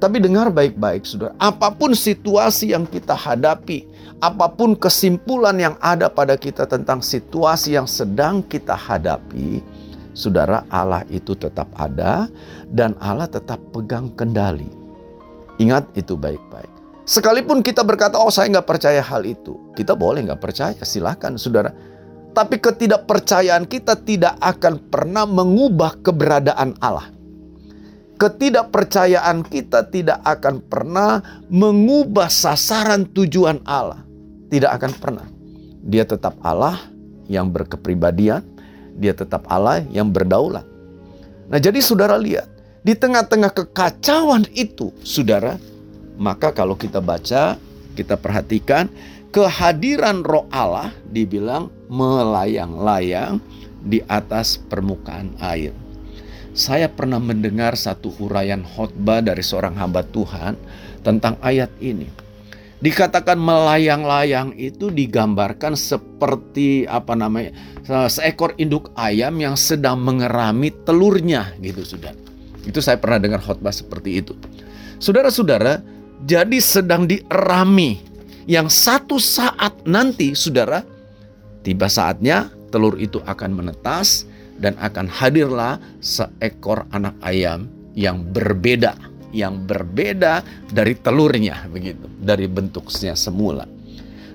Tapi 0.00 0.18
dengar 0.18 0.50
baik-baik 0.50 1.06
saudara, 1.06 1.30
apa 1.38 1.70
pun 1.70 1.94
situasi 1.94 2.74
yang 2.74 2.88
kita 2.90 3.14
hadapi, 3.14 3.86
apa 4.18 4.50
pun 4.50 4.74
kesimpulan 4.74 5.54
yang 5.54 5.76
ada 5.78 6.10
pada 6.10 6.34
kita 6.34 6.66
tentang 6.66 6.98
situasi 6.98 7.78
yang 7.78 7.86
sedang 7.86 8.42
kita 8.42 8.74
hadapi, 8.74 9.62
saudara 10.10 10.66
Allah 10.74 11.06
itu 11.06 11.38
tetap 11.38 11.70
ada 11.78 12.26
dan 12.72 12.98
Allah 12.98 13.30
tetap 13.30 13.62
pegang 13.70 14.10
kendali. 14.18 14.66
Ingat 15.62 15.86
itu 15.94 16.18
baik-baik. 16.18 16.71
Sekalipun 17.02 17.66
kita 17.66 17.82
berkata, 17.82 18.18
oh 18.18 18.30
saya 18.30 18.48
nggak 18.52 18.68
percaya 18.68 19.02
hal 19.02 19.26
itu. 19.26 19.58
Kita 19.74 19.98
boleh 19.98 20.22
nggak 20.22 20.42
percaya, 20.42 20.78
silakan 20.86 21.34
saudara. 21.34 21.74
Tapi 22.32 22.56
ketidakpercayaan 22.62 23.68
kita 23.68 23.98
tidak 24.00 24.38
akan 24.40 24.80
pernah 24.88 25.28
mengubah 25.28 26.00
keberadaan 26.00 26.78
Allah 26.80 27.12
ketidakpercayaan 28.22 29.42
kita 29.42 29.90
tidak 29.90 30.22
akan 30.22 30.62
pernah 30.62 31.42
mengubah 31.50 32.30
sasaran 32.30 33.10
tujuan 33.10 33.58
Allah. 33.66 34.06
Tidak 34.46 34.70
akan 34.70 34.92
pernah. 34.94 35.26
Dia 35.82 36.06
tetap 36.06 36.38
Allah 36.46 36.78
yang 37.26 37.50
berkepribadian, 37.50 38.46
dia 38.94 39.10
tetap 39.10 39.42
Allah 39.50 39.82
yang 39.90 40.14
berdaulat. 40.14 40.62
Nah, 41.50 41.58
jadi 41.58 41.82
saudara 41.82 42.14
lihat, 42.14 42.46
di 42.86 42.94
tengah-tengah 42.94 43.50
kekacauan 43.50 44.46
itu, 44.54 44.94
saudara, 45.02 45.58
maka 46.22 46.54
kalau 46.54 46.78
kita 46.78 47.02
baca, 47.02 47.58
kita 47.98 48.14
perhatikan 48.14 48.86
kehadiran 49.34 50.22
roh 50.22 50.46
Allah 50.54 50.94
dibilang 51.10 51.74
melayang-layang 51.90 53.42
di 53.82 53.98
atas 54.06 54.62
permukaan 54.70 55.34
air 55.42 55.74
saya 56.52 56.92
pernah 56.92 57.16
mendengar 57.16 57.72
satu 57.80 58.12
uraian 58.20 58.60
khotbah 58.60 59.24
dari 59.24 59.40
seorang 59.40 59.72
hamba 59.80 60.04
Tuhan 60.04 60.54
tentang 61.00 61.40
ayat 61.40 61.72
ini. 61.80 62.08
Dikatakan 62.82 63.38
melayang-layang 63.38 64.58
itu 64.58 64.90
digambarkan 64.90 65.78
seperti 65.78 66.84
apa 66.84 67.14
namanya 67.14 67.54
seekor 68.10 68.58
induk 68.58 68.90
ayam 68.98 69.38
yang 69.38 69.54
sedang 69.54 70.02
mengerami 70.02 70.74
telurnya 70.82 71.54
gitu 71.62 71.86
sudah. 71.86 72.12
Itu 72.66 72.82
saya 72.82 72.98
pernah 72.98 73.22
dengar 73.22 73.40
khotbah 73.40 73.72
seperti 73.72 74.20
itu. 74.20 74.34
Saudara-saudara, 74.98 75.78
jadi 76.22 76.58
sedang 76.62 77.06
dierami 77.06 77.98
yang 78.46 78.66
satu 78.66 79.18
saat 79.18 79.86
nanti 79.86 80.34
saudara 80.34 80.82
tiba 81.62 81.86
saatnya 81.86 82.50
telur 82.72 82.98
itu 82.98 83.22
akan 83.22 83.54
menetas 83.54 84.26
dan 84.58 84.78
akan 84.78 85.10
hadirlah 85.10 85.82
seekor 85.98 86.86
anak 86.94 87.18
ayam 87.26 87.66
yang 87.98 88.24
berbeda, 88.32 88.96
yang 89.34 89.66
berbeda 89.66 90.40
dari 90.70 90.96
telurnya 90.96 91.66
begitu, 91.68 92.06
dari 92.22 92.46
bentuknya 92.48 93.18
semula. 93.18 93.68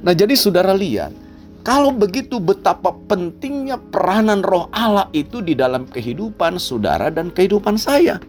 Nah, 0.04 0.14
jadi 0.14 0.38
saudara 0.38 0.78
lihat, 0.78 1.10
kalau 1.66 1.90
begitu 1.90 2.38
betapa 2.38 2.94
pentingnya 3.10 3.82
peranan 3.90 4.46
roh 4.46 4.70
Allah 4.76 5.10
itu 5.16 5.42
di 5.42 5.58
dalam 5.58 5.90
kehidupan 5.90 6.62
saudara 6.62 7.10
dan 7.10 7.34
kehidupan 7.34 7.80
saya. 7.80 8.22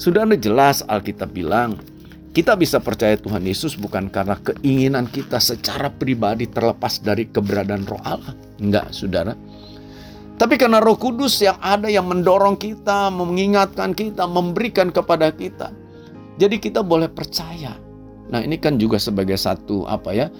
Sudah 0.00 0.24
jelas 0.34 0.80
Alkitab 0.88 1.36
bilang, 1.36 1.76
kita 2.32 2.56
bisa 2.56 2.80
percaya 2.80 3.12
Tuhan 3.20 3.44
Yesus 3.44 3.76
bukan 3.76 4.08
karena 4.08 4.40
keinginan 4.40 5.04
kita 5.04 5.36
secara 5.36 5.92
pribadi 5.92 6.48
terlepas 6.48 7.04
dari 7.04 7.28
keberadaan 7.28 7.84
roh 7.84 8.00
Allah. 8.00 8.32
Enggak, 8.56 8.88
saudara. 8.96 9.36
Tapi 10.40 10.58
karena 10.58 10.82
Roh 10.82 10.98
Kudus 10.98 11.38
yang 11.44 11.60
ada 11.60 11.86
yang 11.86 12.08
mendorong 12.08 12.58
kita, 12.58 13.12
mengingatkan 13.12 13.94
kita, 13.94 14.26
memberikan 14.26 14.90
kepada 14.90 15.30
kita. 15.30 15.70
Jadi 16.40 16.58
kita 16.58 16.80
boleh 16.82 17.06
percaya. 17.12 17.76
Nah, 18.32 18.40
ini 18.40 18.56
kan 18.56 18.80
juga 18.80 18.96
sebagai 18.96 19.36
satu 19.36 19.84
apa 19.86 20.10
ya? 20.16 20.32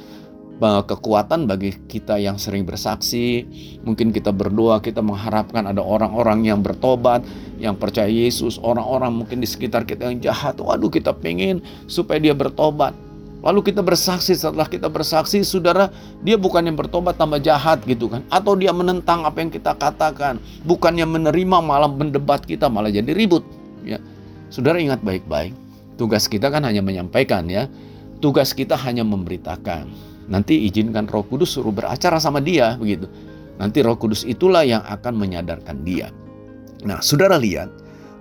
Kekuatan 0.87 1.51
bagi 1.51 1.75
kita 1.75 2.23
yang 2.23 2.39
sering 2.39 2.63
bersaksi. 2.63 3.43
Mungkin 3.83 4.15
kita 4.15 4.31
berdoa, 4.31 4.79
kita 4.79 5.03
mengharapkan 5.03 5.67
ada 5.67 5.83
orang-orang 5.83 6.47
yang 6.47 6.63
bertobat, 6.63 7.27
yang 7.59 7.75
percaya 7.75 8.07
Yesus, 8.07 8.63
orang-orang 8.63 9.11
mungkin 9.11 9.43
di 9.43 9.49
sekitar 9.51 9.83
kita 9.83 10.07
yang 10.07 10.23
jahat. 10.23 10.63
Waduh, 10.63 10.93
kita 10.93 11.11
pengen 11.17 11.61
supaya 11.91 12.23
dia 12.23 12.35
bertobat. 12.37 12.95
Lalu 13.43 13.75
kita 13.75 13.83
bersaksi 13.83 14.39
setelah 14.39 14.71
kita 14.71 14.87
bersaksi 14.87 15.43
saudara 15.43 15.91
dia 16.23 16.39
bukan 16.39 16.63
yang 16.63 16.79
bertobat 16.79 17.19
tambah 17.19 17.43
jahat 17.43 17.83
gitu 17.91 18.07
kan 18.07 18.23
atau 18.31 18.55
dia 18.55 18.71
menentang 18.71 19.27
apa 19.27 19.43
yang 19.43 19.51
kita 19.51 19.75
katakan 19.75 20.39
bukannya 20.63 21.03
menerima 21.03 21.59
malah 21.59 21.91
mendebat 21.91 22.47
kita 22.47 22.71
malah 22.71 22.95
jadi 22.95 23.11
ribut 23.11 23.43
ya. 23.83 23.99
Saudara 24.47 24.79
ingat 24.79 25.03
baik-baik 25.03 25.51
tugas 25.99 26.31
kita 26.31 26.55
kan 26.55 26.63
hanya 26.63 26.87
menyampaikan 26.87 27.51
ya 27.51 27.67
tugas 28.23 28.55
kita 28.55 28.79
hanya 28.79 29.03
memberitakan 29.03 29.91
nanti 30.33 30.65
izinkan 30.65 31.05
Roh 31.13 31.29
Kudus 31.29 31.53
suruh 31.53 31.71
beracara 31.71 32.17
sama 32.17 32.41
dia 32.41 32.81
begitu 32.81 33.05
nanti 33.61 33.85
Roh 33.85 34.01
Kudus 34.01 34.25
itulah 34.25 34.65
yang 34.65 34.81
akan 34.89 35.13
menyadarkan 35.13 35.85
dia 35.85 36.09
nah 36.89 37.05
saudara 37.05 37.37
lihat 37.37 37.69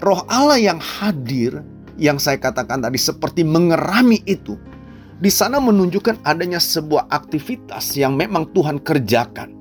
Roh 0.03 0.27
Allah 0.27 0.59
yang 0.59 0.83
hadir 0.83 1.63
yang 1.95 2.19
saya 2.19 2.35
katakan 2.35 2.83
tadi 2.83 2.99
seperti 2.99 3.47
mengerami 3.47 4.19
itu 4.27 4.59
di 5.21 5.29
sana 5.29 5.61
menunjukkan 5.61 6.25
adanya 6.25 6.57
sebuah 6.57 7.05
aktivitas 7.13 7.93
yang 7.93 8.17
memang 8.17 8.49
Tuhan 8.57 8.81
kerjakan. 8.81 9.53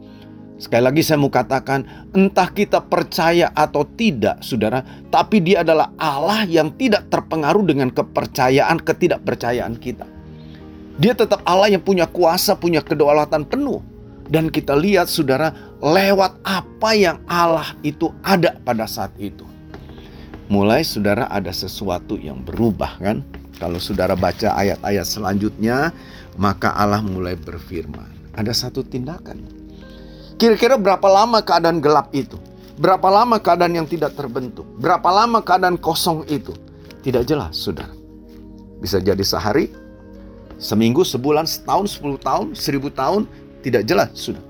Sekali 0.57 0.89
lagi 0.89 1.05
saya 1.05 1.21
mau 1.21 1.29
katakan, 1.29 1.85
entah 2.17 2.49
kita 2.49 2.81
percaya 2.81 3.53
atau 3.53 3.85
tidak, 3.85 4.41
saudara, 4.41 4.81
tapi 5.13 5.41
dia 5.45 5.61
adalah 5.61 5.93
Allah 6.01 6.49
yang 6.49 6.73
tidak 6.81 7.13
terpengaruh 7.13 7.65
dengan 7.65 7.93
kepercayaan, 7.93 8.81
ketidakpercayaan 8.81 9.77
kita. 9.77 10.09
Dia 11.01 11.17
tetap 11.17 11.41
Allah 11.49 11.73
yang 11.73 11.81
punya 11.81 12.05
kuasa, 12.05 12.53
punya 12.53 12.85
kedaulatan 12.85 13.49
penuh. 13.49 13.81
Dan 14.29 14.53
kita 14.53 14.77
lihat, 14.77 15.09
saudara, 15.09 15.51
lewat 15.81 16.39
apa 16.45 16.91
yang 16.93 17.19
Allah 17.25 17.73
itu 17.81 18.13
ada 18.21 18.55
pada 18.61 18.85
saat 18.85 19.11
itu. 19.17 19.49
Mulai, 20.53 20.85
saudara, 20.85 21.25
ada 21.33 21.51
sesuatu 21.51 22.21
yang 22.21 22.45
berubah, 22.45 23.01
kan? 23.01 23.25
Kalau 23.57 23.81
saudara 23.81 24.13
baca 24.13 24.53
ayat-ayat 24.55 25.07
selanjutnya, 25.09 25.91
maka 26.37 26.77
Allah 26.77 27.01
mulai 27.01 27.35
berfirman. 27.35 28.37
Ada 28.37 28.69
satu 28.69 28.85
tindakan. 28.85 29.41
Kira-kira 30.37 30.77
berapa 30.77 31.05
lama 31.09 31.41
keadaan 31.41 31.81
gelap 31.81 32.13
itu? 32.13 32.37
Berapa 32.77 33.09
lama 33.09 33.41
keadaan 33.41 33.73
yang 33.73 33.89
tidak 33.89 34.17
terbentuk? 34.17 34.69
Berapa 34.77 35.09
lama 35.09 35.41
keadaan 35.41 35.81
kosong 35.81 36.29
itu? 36.29 36.53
Tidak 37.01 37.25
jelas, 37.25 37.57
saudara. 37.57 37.93
Bisa 38.81 38.97
jadi 39.01 39.21
sehari, 39.21 39.69
seminggu, 40.61 41.03
sebulan, 41.03 41.49
setahun, 41.49 41.96
sepuluh 41.96 42.20
tahun, 42.20 42.53
seribu 42.53 42.92
tahun, 42.92 43.25
tidak 43.64 43.88
jelas, 43.88 44.12
sudah. 44.14 44.44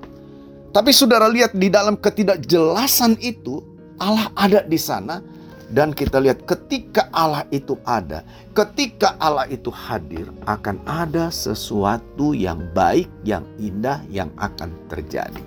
Tapi 0.70 0.90
saudara 0.90 1.30
lihat 1.30 1.54
di 1.54 1.70
dalam 1.70 1.94
ketidakjelasan 1.98 3.18
itu, 3.22 3.62
Allah 4.02 4.30
ada 4.34 4.60
di 4.66 4.78
sana 4.78 5.22
dan 5.70 5.94
kita 5.94 6.18
lihat 6.18 6.42
ketika 6.46 7.06
Allah 7.14 7.46
itu 7.54 7.78
ada, 7.86 8.26
ketika 8.54 9.14
Allah 9.22 9.46
itu 9.46 9.70
hadir, 9.70 10.26
akan 10.46 10.82
ada 10.86 11.30
sesuatu 11.30 12.34
yang 12.34 12.66
baik, 12.74 13.06
yang 13.22 13.46
indah 13.62 14.02
yang 14.10 14.30
akan 14.38 14.74
terjadi. 14.90 15.42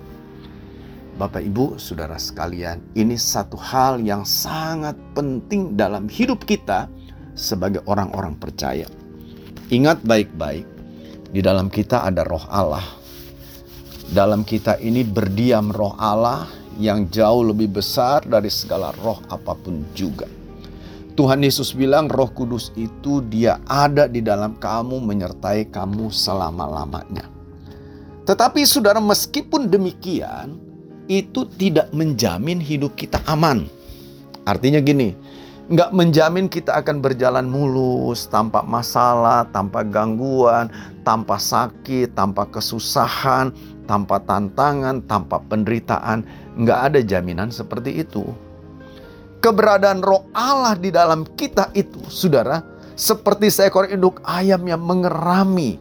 Bapak, 1.14 1.46
ibu, 1.46 1.78
saudara 1.78 2.18
sekalian, 2.18 2.82
ini 2.98 3.14
satu 3.14 3.54
hal 3.54 4.02
yang 4.02 4.26
sangat 4.26 4.98
penting 5.14 5.78
dalam 5.78 6.10
hidup 6.10 6.42
kita 6.42 6.90
sebagai 7.38 7.86
orang-orang 7.86 8.34
percaya. 8.34 8.90
Ingat 9.72 10.04
baik-baik, 10.04 10.68
di 11.32 11.40
dalam 11.40 11.72
kita 11.72 12.04
ada 12.04 12.20
roh 12.20 12.44
Allah. 12.52 12.84
Dalam 14.12 14.44
kita 14.44 14.76
ini 14.76 15.00
berdiam 15.00 15.72
roh 15.72 15.96
Allah 15.96 16.44
yang 16.76 17.08
jauh 17.08 17.48
lebih 17.48 17.80
besar 17.80 18.20
dari 18.28 18.52
segala 18.52 18.92
roh 19.00 19.24
apa 19.32 19.56
pun 19.56 19.88
juga. 19.96 20.28
Tuhan 21.16 21.40
Yesus 21.40 21.72
bilang 21.72 22.12
roh 22.12 22.28
kudus 22.28 22.76
itu 22.76 23.24
dia 23.24 23.56
ada 23.64 24.04
di 24.04 24.20
dalam 24.20 24.60
kamu 24.60 25.00
menyertai 25.00 25.72
kamu 25.72 26.12
selama-lamanya. 26.12 27.24
Tetapi 28.28 28.68
saudara 28.68 29.00
meskipun 29.00 29.72
demikian 29.72 30.60
itu 31.08 31.48
tidak 31.56 31.88
menjamin 31.96 32.60
hidup 32.60 32.92
kita 33.00 33.16
aman. 33.24 33.64
Artinya 34.44 34.84
gini, 34.84 35.16
nggak 35.70 35.90
menjamin 35.96 36.46
kita 36.50 36.76
akan 36.80 37.00
berjalan 37.00 37.48
mulus 37.48 38.28
tanpa 38.28 38.60
masalah, 38.64 39.48
tanpa 39.48 39.80
gangguan, 39.84 40.68
tanpa 41.06 41.40
sakit, 41.40 42.12
tanpa 42.12 42.44
kesusahan, 42.48 43.54
tanpa 43.88 44.20
tantangan, 44.24 45.00
tanpa 45.08 45.40
penderitaan. 45.48 46.24
Nggak 46.54 46.80
ada 46.92 47.00
jaminan 47.00 47.48
seperti 47.48 48.04
itu 48.04 48.28
keberadaan 49.44 50.00
roh 50.00 50.24
Allah 50.32 50.72
di 50.72 50.88
dalam 50.88 51.28
kita 51.36 51.68
itu, 51.76 52.00
saudara, 52.08 52.64
seperti 52.96 53.52
seekor 53.52 53.92
induk 53.92 54.24
ayam 54.24 54.64
yang 54.64 54.80
mengerami, 54.80 55.76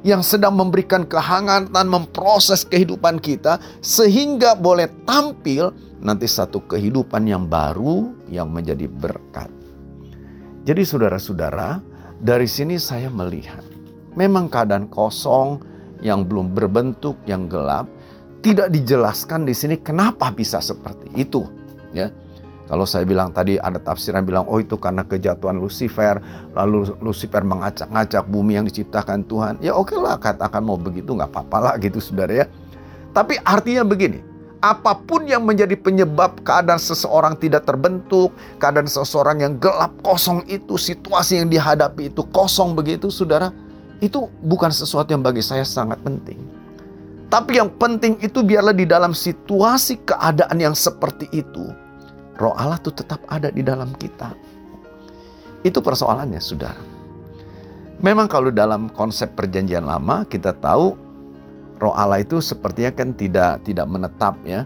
yang 0.00 0.24
sedang 0.24 0.56
memberikan 0.56 1.04
kehangatan, 1.04 1.86
memproses 1.86 2.64
kehidupan 2.64 3.20
kita, 3.20 3.60
sehingga 3.84 4.56
boleh 4.56 4.88
tampil 5.04 5.72
nanti 6.00 6.24
satu 6.24 6.64
kehidupan 6.64 7.28
yang 7.28 7.44
baru 7.44 8.08
yang 8.32 8.48
menjadi 8.48 8.88
berkat. 8.88 9.52
Jadi 10.64 10.82
saudara-saudara, 10.84 11.80
dari 12.20 12.48
sini 12.48 12.80
saya 12.80 13.12
melihat, 13.12 13.64
memang 14.16 14.48
keadaan 14.48 14.88
kosong 14.88 15.60
yang 16.00 16.24
belum 16.24 16.56
berbentuk, 16.56 17.20
yang 17.28 17.48
gelap, 17.48 17.88
tidak 18.40 18.72
dijelaskan 18.72 19.44
di 19.44 19.52
sini 19.52 19.76
kenapa 19.80 20.32
bisa 20.32 20.64
seperti 20.64 21.12
itu, 21.16 21.44
ya. 21.92 22.08
Kalau 22.70 22.86
saya 22.86 23.02
bilang 23.02 23.34
tadi 23.34 23.58
ada 23.58 23.82
tafsiran 23.82 24.22
bilang 24.22 24.46
oh 24.46 24.62
itu 24.62 24.78
karena 24.78 25.02
kejatuhan 25.02 25.58
Lucifer, 25.58 26.22
lalu 26.54 26.94
Lucifer 27.02 27.42
mengacak-ngacak 27.42 28.30
bumi 28.30 28.62
yang 28.62 28.66
diciptakan 28.70 29.26
Tuhan. 29.26 29.58
Ya 29.58 29.74
oke 29.74 29.98
lah 29.98 30.14
katakan 30.22 30.62
mau 30.62 30.78
begitu 30.78 31.18
nggak 31.18 31.34
apa-apa 31.34 31.58
lah 31.58 31.74
gitu 31.82 31.98
saudara 31.98 32.30
ya. 32.30 32.46
Tapi 33.10 33.42
artinya 33.42 33.82
begini, 33.82 34.22
apa 34.62 34.94
pun 34.94 35.26
yang 35.26 35.42
menjadi 35.42 35.74
penyebab 35.74 36.46
keadaan 36.46 36.78
seseorang 36.78 37.34
tidak 37.42 37.66
terbentuk, 37.66 38.30
keadaan 38.62 38.86
seseorang 38.86 39.42
yang 39.42 39.58
gelap 39.58 39.90
kosong 40.06 40.46
itu, 40.46 40.78
situasi 40.78 41.42
yang 41.42 41.50
dihadapi 41.50 42.14
itu 42.14 42.22
kosong 42.30 42.78
begitu 42.78 43.10
saudara, 43.10 43.50
itu 43.98 44.30
bukan 44.46 44.70
sesuatu 44.70 45.10
yang 45.10 45.26
bagi 45.26 45.42
saya 45.42 45.66
sangat 45.66 45.98
penting. 46.06 46.38
Tapi 47.26 47.58
yang 47.58 47.70
penting 47.82 48.14
itu 48.22 48.46
biarlah 48.46 48.74
di 48.74 48.86
dalam 48.86 49.10
situasi 49.10 50.06
keadaan 50.06 50.54
yang 50.62 50.78
seperti 50.78 51.26
itu, 51.34 51.66
Roh 52.40 52.56
Allah 52.56 52.80
itu 52.80 52.88
tetap 52.88 53.20
ada 53.28 53.52
di 53.52 53.60
dalam 53.60 53.92
kita. 53.92 54.32
Itu 55.60 55.84
persoalannya, 55.84 56.40
saudara. 56.40 56.80
Memang 58.00 58.32
kalau 58.32 58.48
dalam 58.48 58.88
konsep 58.88 59.36
perjanjian 59.36 59.84
lama 59.84 60.24
kita 60.24 60.56
tahu 60.56 60.96
roh 61.76 61.92
Allah 61.92 62.24
itu 62.24 62.40
sepertinya 62.40 62.96
kan 62.96 63.12
tidak 63.12 63.60
tidak 63.68 63.84
menetap 63.92 64.40
ya. 64.48 64.64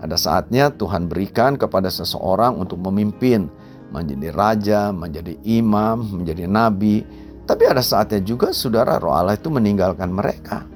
Ada 0.00 0.16
saatnya 0.16 0.72
Tuhan 0.72 1.04
berikan 1.04 1.60
kepada 1.60 1.92
seseorang 1.92 2.56
untuk 2.56 2.80
memimpin, 2.80 3.52
menjadi 3.92 4.28
raja, 4.32 4.80
menjadi 4.88 5.36
imam, 5.44 6.24
menjadi 6.24 6.48
nabi. 6.48 7.04
Tapi 7.44 7.62
ada 7.68 7.84
saatnya 7.84 8.24
juga 8.24 8.56
saudara 8.56 8.96
roh 8.96 9.12
Allah 9.12 9.36
itu 9.36 9.52
meninggalkan 9.52 10.08
mereka. 10.08 10.71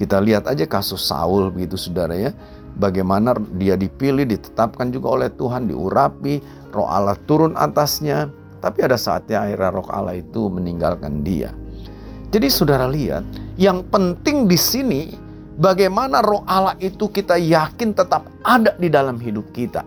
Kita 0.00 0.16
lihat 0.16 0.48
aja 0.48 0.64
kasus 0.64 1.04
Saul 1.04 1.52
begitu 1.52 1.76
saudara 1.76 2.16
ya 2.16 2.32
bagaimana 2.80 3.36
dia 3.60 3.76
dipilih, 3.76 4.24
ditetapkan 4.24 4.88
juga 4.88 5.20
oleh 5.20 5.28
Tuhan, 5.36 5.68
diurapi, 5.68 6.40
roh 6.72 6.88
Allah 6.88 7.20
turun 7.28 7.52
atasnya. 7.52 8.32
Tapi 8.60 8.84
ada 8.84 9.00
saatnya 9.00 9.44
akhirnya 9.44 9.70
roh 9.72 9.88
Allah 9.88 10.20
itu 10.20 10.52
meninggalkan 10.52 11.24
dia. 11.24 11.52
Jadi 12.30 12.46
saudara 12.52 12.84
lihat, 12.86 13.24
yang 13.56 13.84
penting 13.88 14.44
di 14.44 14.56
sini 14.60 15.02
bagaimana 15.56 16.20
roh 16.20 16.44
Allah 16.44 16.76
itu 16.80 17.08
kita 17.08 17.40
yakin 17.40 17.96
tetap 17.96 18.28
ada 18.44 18.76
di 18.76 18.92
dalam 18.92 19.16
hidup 19.16 19.48
kita. 19.56 19.82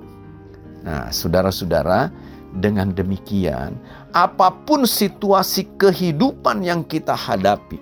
Nah, 0.84 1.08
saudara-saudara, 1.13 2.12
dengan 2.58 2.91
demikian, 2.91 3.78
apa 4.12 4.52
pun 4.52 4.89
situasi 4.89 5.69
kehidupan 5.78 6.65
yang 6.65 6.82
kita 6.84 7.13
hadapi, 7.13 7.78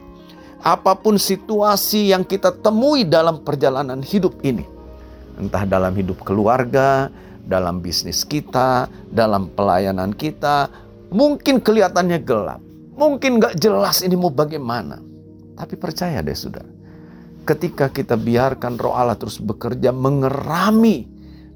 apa 0.62 0.94
pun 0.94 1.18
situasi 1.18 2.14
yang 2.14 2.22
kita 2.22 2.54
temui 2.54 3.02
dalam 3.06 3.42
perjalanan 3.42 4.00
hidup 4.06 4.38
ini, 4.46 4.66
entah 5.42 5.66
dalam 5.66 5.94
hidup 5.98 6.22
keluarga, 6.22 7.10
dalam 7.46 7.82
bisnis 7.82 8.22
kita, 8.22 8.86
dalam 9.10 9.50
pelayanan 9.52 10.14
kita, 10.14 10.70
mungkin 11.10 11.58
kelihatannya 11.60 12.22
gelap, 12.22 12.62
mungkin 12.94 13.42
gak 13.42 13.58
jelas 13.58 14.06
ini 14.06 14.14
mau 14.14 14.30
bagaimana. 14.30 15.02
Tapi 15.58 15.74
percaya 15.78 16.22
deh 16.22 16.38
saudara, 16.38 16.70
ketika 17.46 17.90
kita 17.90 18.14
biarkan 18.14 18.78
roh 18.78 18.94
Allah 18.94 19.18
terus 19.18 19.42
bekerja 19.42 19.90
mengerami, 19.90 21.10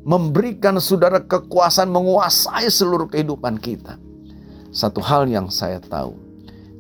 memberikan 0.06 0.78
saudara 0.78 1.22
kekuasaan 1.22 1.90
menguasai 1.90 2.70
seluruh 2.70 3.10
kehidupan 3.10 3.58
kita. 3.58 3.98
Satu 4.70 5.00
hal 5.02 5.26
yang 5.32 5.50
saya 5.50 5.80
tahu, 5.82 6.18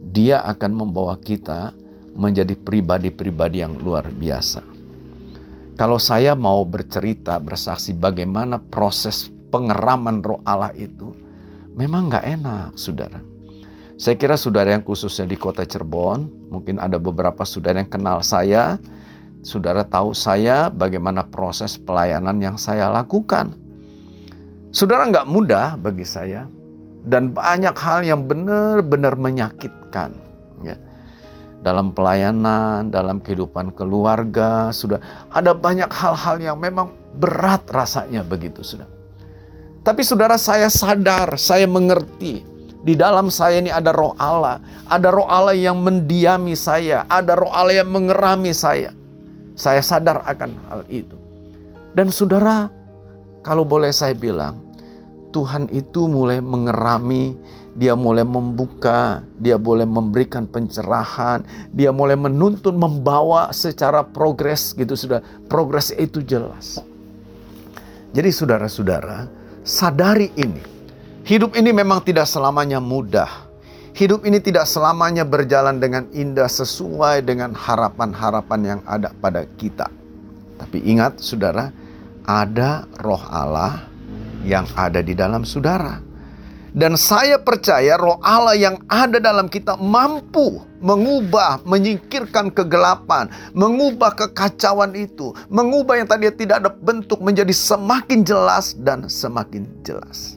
dia 0.03 0.43
akan 0.43 0.71
membawa 0.85 1.15
kita 1.17 1.73
menjadi 2.15 2.55
pribadi-pribadi 2.55 3.61
yang 3.61 3.75
luar 3.75 4.07
biasa. 4.07 4.63
Kalau 5.75 5.99
saya 5.99 6.33
mau 6.39 6.63
bercerita, 6.63 7.35
bersaksi 7.43 7.91
bagaimana 7.91 8.63
proses 8.63 9.27
pengeraman 9.51 10.23
roh 10.23 10.39
Allah 10.47 10.71
itu, 10.71 11.11
memang 11.75 12.07
nggak 12.07 12.25
enak, 12.39 12.79
saudara. 12.79 13.19
Saya 13.99 14.15
kira 14.15 14.39
saudara 14.39 14.71
yang 14.75 14.83
khususnya 14.83 15.27
di 15.27 15.35
kota 15.35 15.67
Cirebon, 15.67 16.51
mungkin 16.51 16.79
ada 16.79 16.95
beberapa 16.95 17.43
saudara 17.43 17.79
yang 17.83 17.91
kenal 17.91 18.23
saya, 18.23 18.79
saudara 19.43 19.83
tahu 19.83 20.15
saya 20.15 20.71
bagaimana 20.71 21.27
proses 21.27 21.75
pelayanan 21.75 22.39
yang 22.39 22.55
saya 22.55 22.87
lakukan. 22.91 23.55
Saudara 24.71 25.07
nggak 25.07 25.27
mudah 25.27 25.75
bagi 25.79 26.03
saya, 26.07 26.47
dan 27.03 27.31
banyak 27.31 27.75
hal 27.75 28.03
yang 28.03 28.27
benar-benar 28.27 29.15
menyakitkan. 29.19 30.24
Dalam 31.65 31.97
pelayanan, 31.97 32.93
dalam 32.93 33.17
kehidupan 33.17 33.73
keluarga, 33.73 34.69
sudah 34.69 35.01
ada 35.33 35.57
banyak 35.57 35.89
hal-hal 35.89 36.37
yang 36.37 36.57
memang 36.61 36.93
berat 37.17 37.65
rasanya 37.73 38.21
begitu 38.21 38.61
sudah. 38.61 38.85
Tapi 39.81 40.05
saudara 40.05 40.37
saya 40.37 40.69
sadar, 40.69 41.41
saya 41.41 41.65
mengerti 41.65 42.45
di 42.85 42.93
dalam 42.93 43.33
saya 43.33 43.61
ini 43.61 43.73
ada 43.73 43.89
roh 43.89 44.13
Allah, 44.21 44.61
ada 44.85 45.09
roh 45.09 45.25
Allah 45.25 45.57
yang 45.57 45.81
mendiami 45.81 46.53
saya, 46.53 47.01
ada 47.09 47.33
roh 47.33 47.49
Allah 47.49 47.81
yang 47.81 47.89
mengerami 47.89 48.53
saya. 48.53 48.93
Saya 49.57 49.81
sadar 49.81 50.21
akan 50.21 50.53
hal 50.69 50.81
itu. 50.85 51.17
Dan 51.97 52.13
saudara, 52.13 52.69
kalau 53.41 53.65
boleh 53.65 53.89
saya 53.89 54.13
bilang, 54.13 54.64
Tuhan 55.35 55.67
itu 55.75 56.07
mulai 56.07 56.39
mengerami 56.39 57.35
dia 57.75 57.91
mulai 57.91 58.23
membuka, 58.23 59.19
dia 59.35 59.59
boleh 59.59 59.83
memberikan 59.83 60.47
pencerahan, 60.47 61.43
dia 61.75 61.91
mulai 61.91 62.15
menuntun, 62.15 62.79
membawa 62.79 63.51
secara 63.51 63.99
progres 64.01 64.71
gitu 64.71 64.95
sudah. 64.95 65.19
Progres 65.51 65.91
itu 65.91 66.23
jelas. 66.23 66.79
Jadi 68.15 68.31
saudara-saudara, 68.31 69.27
sadari 69.67 70.31
ini. 70.39 70.63
Hidup 71.27 71.59
ini 71.59 71.75
memang 71.75 71.99
tidak 71.99 72.31
selamanya 72.31 72.79
mudah. 72.79 73.27
Hidup 73.91 74.23
ini 74.23 74.39
tidak 74.39 74.71
selamanya 74.71 75.27
berjalan 75.27 75.75
dengan 75.75 76.07
indah 76.15 76.47
sesuai 76.47 77.27
dengan 77.27 77.51
harapan-harapan 77.51 78.59
yang 78.63 78.81
ada 78.87 79.11
pada 79.19 79.43
kita. 79.59 79.91
Tapi 80.55 80.79
ingat 80.87 81.19
saudara, 81.19 81.75
ada 82.23 82.87
roh 83.03 83.19
Allah 83.27 83.94
yang 84.45 84.69
ada 84.77 85.01
di 85.01 85.17
dalam 85.17 85.41
saudara 85.41 86.15
dan 86.75 86.99
saya 86.99 87.39
percaya 87.39 87.95
roh 87.95 88.19
Allah 88.19 88.51
yang 88.59 88.75
ada 88.91 89.15
dalam 89.15 89.47
kita 89.47 89.79
mampu 89.79 90.59
mengubah, 90.83 91.63
menyingkirkan 91.63 92.51
kegelapan, 92.51 93.31
mengubah 93.55 94.11
kekacauan 94.11 94.91
itu, 94.91 95.31
mengubah 95.47 96.03
yang 96.03 96.05
tadi 96.11 96.27
tidak 96.35 96.67
ada 96.67 96.69
bentuk 96.75 97.23
menjadi 97.23 97.55
semakin 97.55 98.27
jelas 98.27 98.75
dan 98.75 99.07
semakin 99.07 99.63
jelas. 99.87 100.35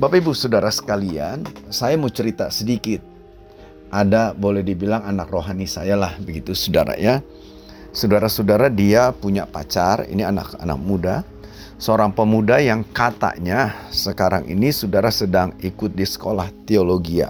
Bapak 0.00 0.24
Ibu 0.24 0.32
Saudara 0.32 0.72
sekalian, 0.72 1.44
saya 1.68 2.00
mau 2.00 2.08
cerita 2.08 2.48
sedikit. 2.48 3.04
Ada 3.92 4.32
boleh 4.34 4.64
dibilang 4.64 5.04
anak 5.06 5.28
rohani 5.28 5.68
saya 5.68 5.94
lah 5.94 6.16
begitu 6.18 6.56
saudara 6.56 6.96
ya. 6.96 7.20
Saudara-saudara 7.94 8.66
dia 8.72 9.14
punya 9.14 9.46
pacar, 9.46 10.08
ini 10.10 10.26
anak-anak 10.26 10.78
muda 10.82 11.22
seorang 11.84 12.16
pemuda 12.16 12.64
yang 12.64 12.80
katanya 12.80 13.76
sekarang 13.92 14.48
ini 14.48 14.72
saudara 14.72 15.12
sedang 15.12 15.52
ikut 15.60 15.92
di 15.92 16.08
sekolah 16.08 16.48
teologi. 16.64 17.20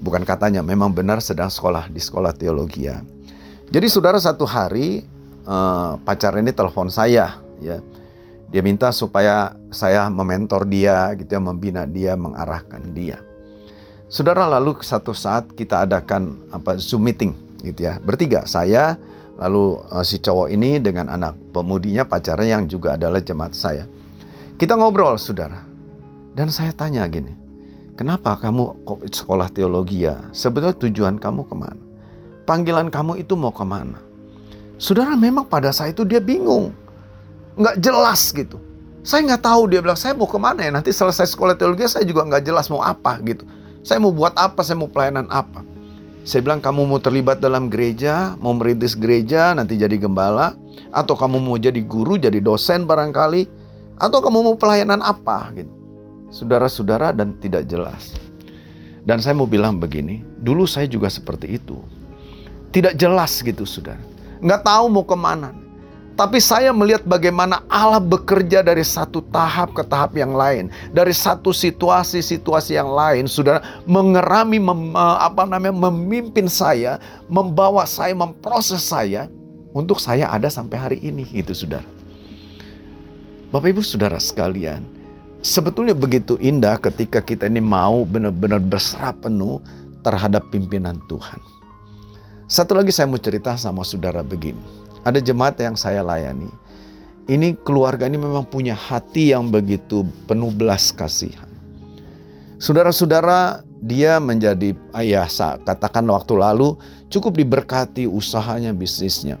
Bukan 0.00 0.24
katanya, 0.24 0.64
memang 0.64 0.88
benar 0.88 1.20
sedang 1.20 1.52
sekolah 1.52 1.92
di 1.92 2.00
sekolah 2.00 2.32
teologi 2.32 2.88
ya. 2.88 3.04
Jadi 3.68 3.86
saudara 3.92 4.16
satu 4.16 4.48
hari 4.48 5.04
uh, 5.44 6.00
pacar 6.00 6.32
ini 6.40 6.48
telepon 6.56 6.88
saya 6.88 7.36
ya. 7.60 7.84
Dia 8.48 8.62
minta 8.64 8.88
supaya 8.88 9.52
saya 9.68 10.08
mementor 10.08 10.64
dia 10.64 11.12
gitu 11.12 11.36
ya, 11.36 11.40
membina 11.44 11.84
dia, 11.84 12.16
mengarahkan 12.16 12.80
dia. 12.96 13.20
Saudara 14.08 14.48
lalu 14.48 14.80
satu 14.80 15.12
saat 15.12 15.52
kita 15.52 15.84
adakan 15.84 16.40
apa 16.48 16.80
Zoom 16.80 17.04
meeting 17.04 17.36
gitu 17.60 17.84
ya. 17.84 18.00
Bertiga, 18.00 18.48
saya 18.48 18.96
lalu 19.40 19.80
uh, 19.88 20.04
si 20.04 20.20
cowok 20.20 20.52
ini 20.52 20.76
dengan 20.78 21.08
anak 21.08 21.34
pemudinya 21.56 22.04
pacarnya 22.04 22.60
yang 22.60 22.68
juga 22.68 23.00
adalah 23.00 23.24
jemaat 23.24 23.56
saya. 23.56 23.88
Kita 24.60 24.76
ngobrol, 24.76 25.16
Saudara. 25.16 25.64
Dan 26.36 26.52
saya 26.52 26.70
tanya 26.76 27.08
gini, 27.08 27.40
Kenapa 28.00 28.32
kamu 28.40 28.80
sekolah 29.12 29.52
teologi 29.52 30.08
ya? 30.08 30.16
Sebetulnya 30.32 30.72
tujuan 30.72 31.20
kamu 31.20 31.44
ke 31.44 31.52
mana? 31.52 31.84
Panggilan 32.48 32.88
kamu 32.88 33.20
itu 33.20 33.36
mau 33.36 33.52
ke 33.52 33.60
mana? 33.60 34.00
Saudara 34.80 35.12
memang 35.20 35.44
pada 35.44 35.68
saat 35.68 35.92
itu 35.92 36.08
dia 36.08 36.16
bingung. 36.16 36.72
Nggak 37.60 37.76
jelas 37.84 38.32
gitu. 38.32 38.56
Saya 39.04 39.28
nggak 39.28 39.44
tahu 39.44 39.68
dia 39.68 39.84
bilang 39.84 40.00
saya 40.00 40.16
mau 40.16 40.24
ke 40.24 40.40
mana 40.40 40.64
ya. 40.64 40.72
Nanti 40.72 40.96
selesai 40.96 41.28
sekolah 41.28 41.60
teologi 41.60 41.84
saya 41.92 42.08
juga 42.08 42.24
nggak 42.24 42.40
jelas 42.40 42.72
mau 42.72 42.80
apa 42.80 43.20
gitu. 43.20 43.44
Saya 43.84 44.00
mau 44.00 44.16
buat 44.16 44.32
apa, 44.32 44.64
saya 44.64 44.80
mau 44.80 44.88
pelayanan 44.88 45.28
apa. 45.28 45.60
Saya 46.20 46.44
bilang 46.44 46.60
kamu 46.60 46.84
mau 46.84 47.00
terlibat 47.00 47.40
dalam 47.40 47.72
gereja, 47.72 48.36
mau 48.38 48.52
merintis 48.52 48.92
gereja, 48.92 49.56
nanti 49.56 49.80
jadi 49.80 49.96
gembala. 49.96 50.52
Atau 50.92 51.16
kamu 51.16 51.40
mau 51.40 51.56
jadi 51.56 51.80
guru, 51.80 52.20
jadi 52.20 52.38
dosen 52.44 52.84
barangkali. 52.84 53.48
Atau 53.96 54.20
kamu 54.20 54.44
mau 54.44 54.56
pelayanan 54.56 55.00
apa 55.00 55.52
gitu 55.56 55.80
saudara-saudara 56.30 57.10
dan 57.12 57.36
tidak 57.42 57.66
jelas. 57.66 58.14
Dan 59.02 59.18
saya 59.18 59.34
mau 59.34 59.50
bilang 59.50 59.82
begini, 59.82 60.22
dulu 60.40 60.64
saya 60.64 60.86
juga 60.86 61.10
seperti 61.10 61.58
itu. 61.58 61.76
Tidak 62.70 62.94
jelas 62.94 63.42
gitu 63.42 63.66
saudara. 63.66 63.98
Nggak 64.38 64.62
tahu 64.62 64.84
mau 64.88 65.04
ke 65.04 65.16
mana. 65.18 65.50
Tapi 66.18 66.36
saya 66.36 66.68
melihat 66.74 67.06
bagaimana 67.08 67.64
Allah 67.70 68.02
bekerja 68.02 68.60
dari 68.60 68.84
satu 68.84 69.24
tahap 69.32 69.72
ke 69.72 69.82
tahap 69.88 70.12
yang 70.18 70.36
lain, 70.36 70.68
dari 70.92 71.16
satu 71.16 71.48
situasi-situasi 71.54 72.76
yang 72.76 72.92
lain, 72.92 73.24
saudara 73.24 73.64
mengerami, 73.88 74.60
mem, 74.60 74.92
apa 74.96 75.48
namanya, 75.48 75.88
memimpin 75.88 76.44
saya, 76.44 77.00
membawa 77.24 77.88
saya, 77.88 78.12
memproses 78.12 78.84
saya 78.84 79.32
untuk 79.72 79.96
saya 79.96 80.28
ada 80.28 80.52
sampai 80.52 80.76
hari 80.76 80.98
ini, 81.00 81.24
itu 81.32 81.56
saudara. 81.56 81.88
Bapak 83.48 83.72
Ibu 83.72 83.80
saudara 83.80 84.20
sekalian, 84.20 85.00
Sebetulnya 85.40 85.96
begitu 85.96 86.36
indah 86.36 86.76
ketika 86.76 87.24
kita 87.24 87.48
ini 87.48 87.64
mau 87.64 88.04
benar-benar 88.04 88.60
berserah 88.60 89.16
penuh 89.16 89.56
terhadap 90.04 90.44
pimpinan 90.52 91.00
Tuhan. 91.08 91.40
Satu 92.44 92.76
lagi 92.76 92.92
saya 92.92 93.08
mau 93.08 93.16
cerita 93.16 93.56
sama 93.56 93.80
saudara 93.80 94.20
begini. 94.20 94.60
Ada 95.06 95.20
jemaat 95.24 95.56
yang 95.60 95.76
saya 95.76 96.04
layani. 96.04 96.50
Ini 97.30 97.56
keluarga 97.62 98.10
ini 98.10 98.18
memang 98.18 98.44
punya 98.48 98.74
hati 98.74 99.30
yang 99.30 99.48
begitu 99.48 100.02
penuh 100.26 100.50
belas 100.50 100.90
kasihan. 100.90 101.46
Saudara-saudara, 102.60 103.64
dia 103.80 104.20
menjadi 104.20 104.76
ayah 104.92 105.30
katakan 105.64 106.04
waktu 106.12 106.36
lalu 106.36 106.76
cukup 107.08 107.38
diberkati 107.38 108.04
usahanya, 108.04 108.76
bisnisnya. 108.76 109.40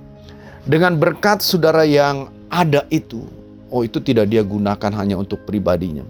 Dengan 0.64 0.96
berkat 0.96 1.44
saudara 1.44 1.84
yang 1.84 2.32
ada 2.48 2.88
itu, 2.88 3.26
Oh 3.70 3.86
itu 3.86 4.02
tidak 4.02 4.26
dia 4.28 4.42
gunakan 4.42 4.90
hanya 4.98 5.14
untuk 5.14 5.46
pribadinya. 5.46 6.02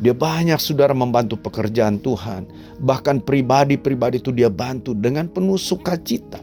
Dia 0.00 0.12
banyak 0.12 0.60
saudara 0.60 0.92
membantu 0.92 1.40
pekerjaan 1.40 2.00
Tuhan. 2.00 2.48
Bahkan 2.80 3.24
pribadi-pribadi 3.24 4.20
itu 4.20 4.32
dia 4.32 4.52
bantu 4.52 4.92
dengan 4.92 5.28
penuh 5.28 5.56
sukacita. 5.56 6.40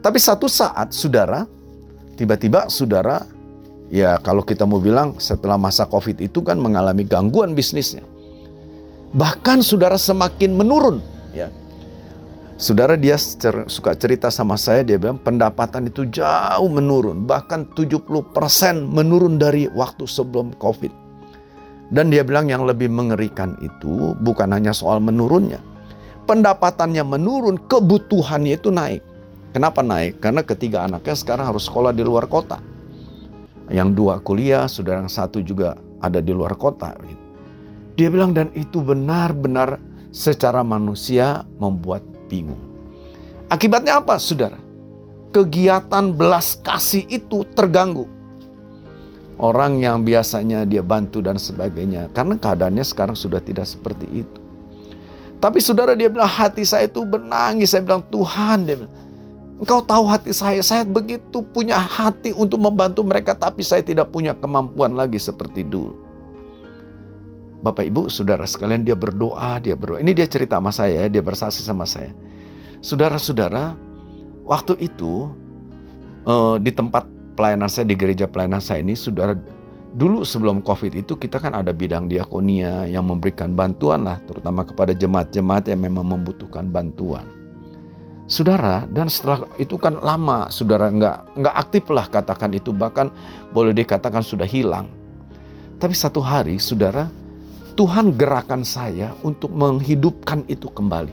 Tapi 0.00 0.16
satu 0.16 0.48
saat 0.48 0.96
saudara, 0.96 1.44
tiba-tiba 2.16 2.72
saudara, 2.72 3.24
ya 3.92 4.16
kalau 4.24 4.40
kita 4.40 4.64
mau 4.64 4.80
bilang 4.80 5.16
setelah 5.20 5.60
masa 5.60 5.84
COVID 5.84 6.24
itu 6.24 6.40
kan 6.40 6.56
mengalami 6.56 7.04
gangguan 7.04 7.52
bisnisnya. 7.52 8.04
Bahkan 9.12 9.60
saudara 9.60 10.00
semakin 10.00 10.56
menurun. 10.56 11.04
ya 11.36 11.52
Saudara 12.60 12.92
dia 12.92 13.16
cer 13.16 13.72
suka 13.72 13.96
cerita 13.96 14.28
sama 14.28 14.60
saya, 14.60 14.84
dia 14.84 15.00
bilang 15.00 15.16
pendapatan 15.16 15.88
itu 15.88 16.04
jauh 16.12 16.68
menurun. 16.68 17.24
Bahkan 17.24 17.72
70% 17.72 18.12
menurun 18.84 19.40
dari 19.40 19.64
waktu 19.72 20.04
sebelum 20.04 20.52
COVID. 20.60 20.92
Dan 21.88 22.12
dia 22.12 22.20
bilang 22.20 22.52
yang 22.52 22.68
lebih 22.68 22.92
mengerikan 22.92 23.56
itu 23.64 24.12
bukan 24.20 24.52
hanya 24.52 24.76
soal 24.76 25.00
menurunnya. 25.00 25.56
Pendapatannya 26.28 27.00
menurun, 27.00 27.56
kebutuhannya 27.64 28.60
itu 28.60 28.68
naik. 28.68 29.02
Kenapa 29.50 29.82
naik? 29.82 30.22
Karena 30.22 30.46
ketiga 30.46 30.86
anaknya 30.86 31.16
sekarang 31.18 31.50
harus 31.50 31.66
sekolah 31.66 31.90
di 31.90 32.06
luar 32.06 32.30
kota. 32.30 32.62
Yang 33.70 33.88
dua 33.98 34.14
kuliah, 34.22 34.70
saudara 34.70 35.02
yang 35.02 35.10
satu 35.10 35.42
juga 35.42 35.74
ada 35.98 36.22
di 36.22 36.30
luar 36.30 36.54
kota. 36.54 36.94
Dia 37.98 38.08
bilang 38.10 38.30
dan 38.30 38.50
itu 38.54 38.78
benar-benar 38.78 39.82
secara 40.14 40.62
manusia 40.62 41.42
membuat 41.58 42.02
bingung. 42.30 42.58
Akibatnya 43.50 43.98
apa, 43.98 44.18
saudara? 44.22 44.58
Kegiatan 45.34 46.14
belas 46.14 46.58
kasih 46.62 47.06
itu 47.10 47.42
terganggu. 47.54 48.06
Orang 49.40 49.82
yang 49.82 50.06
biasanya 50.06 50.62
dia 50.62 50.82
bantu 50.82 51.22
dan 51.22 51.38
sebagainya. 51.38 52.10
Karena 52.14 52.38
keadaannya 52.38 52.86
sekarang 52.86 53.18
sudah 53.18 53.42
tidak 53.42 53.66
seperti 53.66 54.26
itu. 54.26 54.38
Tapi 55.40 55.58
saudara 55.58 55.96
dia 55.96 56.12
bilang 56.12 56.28
hati 56.28 56.62
saya 56.62 56.86
itu 56.86 57.02
menangis. 57.02 57.72
Saya 57.72 57.82
bilang 57.82 58.04
Tuhan 58.12 58.68
dia 58.68 58.76
bilang, 58.84 58.94
Engkau 59.60 59.84
tahu 59.84 60.08
hati 60.08 60.32
saya, 60.32 60.64
saya 60.64 60.88
begitu 60.88 61.44
punya 61.52 61.76
hati 61.76 62.32
untuk 62.32 62.56
membantu 62.56 63.04
mereka, 63.04 63.36
tapi 63.36 63.60
saya 63.60 63.84
tidak 63.84 64.08
punya 64.08 64.32
kemampuan 64.32 64.96
lagi 64.96 65.20
seperti 65.20 65.68
dulu. 65.68 65.92
Bapak 67.60 67.84
Ibu, 67.92 68.08
saudara 68.08 68.48
sekalian 68.48 68.88
dia 68.88 68.96
berdoa, 68.96 69.60
dia 69.60 69.76
berdoa. 69.76 70.00
Ini 70.00 70.16
dia 70.16 70.24
cerita 70.24 70.56
sama 70.56 70.72
saya, 70.72 71.12
dia 71.12 71.20
bersaksi 71.20 71.60
sama 71.60 71.84
saya. 71.84 72.08
Saudara-saudara, 72.80 73.76
waktu 74.48 74.80
itu 74.80 75.28
uh, 76.24 76.56
di 76.56 76.72
tempat 76.72 77.04
pelayanan 77.36 77.68
saya 77.68 77.84
di 77.84 78.00
gereja 78.00 78.24
pelayanan 78.24 78.64
saya 78.64 78.80
ini, 78.80 78.96
saudara 78.96 79.36
dulu 79.92 80.24
sebelum 80.24 80.64
COVID 80.64 81.04
itu 81.04 81.20
kita 81.20 81.36
kan 81.36 81.52
ada 81.52 81.76
bidang 81.76 82.08
diakonia 82.08 82.88
yang 82.88 83.04
memberikan 83.04 83.52
bantuan 83.52 84.08
lah, 84.08 84.16
terutama 84.24 84.64
kepada 84.64 84.96
jemaat-jemaat 84.96 85.68
yang 85.68 85.84
memang 85.84 86.16
membutuhkan 86.16 86.64
bantuan. 86.64 87.39
Saudara, 88.30 88.86
dan 88.86 89.10
setelah 89.10 89.42
itu 89.58 89.74
kan 89.74 89.98
lama, 89.98 90.46
saudara 90.54 90.86
nggak 90.86 91.34
nggak 91.34 91.54
aktif 91.66 91.84
lah 91.90 92.06
katakan 92.06 92.54
itu 92.54 92.70
bahkan 92.70 93.10
boleh 93.50 93.74
dikatakan 93.74 94.22
sudah 94.22 94.46
hilang. 94.46 94.86
Tapi 95.82 95.90
satu 95.98 96.22
hari, 96.22 96.62
saudara, 96.62 97.10
Tuhan 97.74 98.14
gerakan 98.14 98.62
saya 98.62 99.18
untuk 99.26 99.50
menghidupkan 99.50 100.46
itu 100.46 100.70
kembali. 100.70 101.10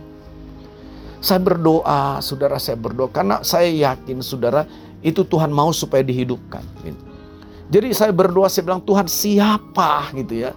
Saya 1.17 1.41
berdoa, 1.41 2.21
saudara 2.21 2.62
saya 2.62 2.77
berdoa 2.77 3.10
karena 3.10 3.41
saya 3.41 3.65
yakin 3.65 4.21
saudara 4.21 4.69
itu 5.01 5.25
Tuhan 5.25 5.49
mau 5.49 5.73
supaya 5.73 6.06
dihidupkan. 6.06 6.62
Jadi 7.73 7.97
saya 7.97 8.13
berdoa 8.13 8.45
saya 8.45 8.69
bilang 8.69 8.86
Tuhan 8.86 9.10
siapa 9.10 10.13
gitu 10.13 10.45
ya 10.45 10.53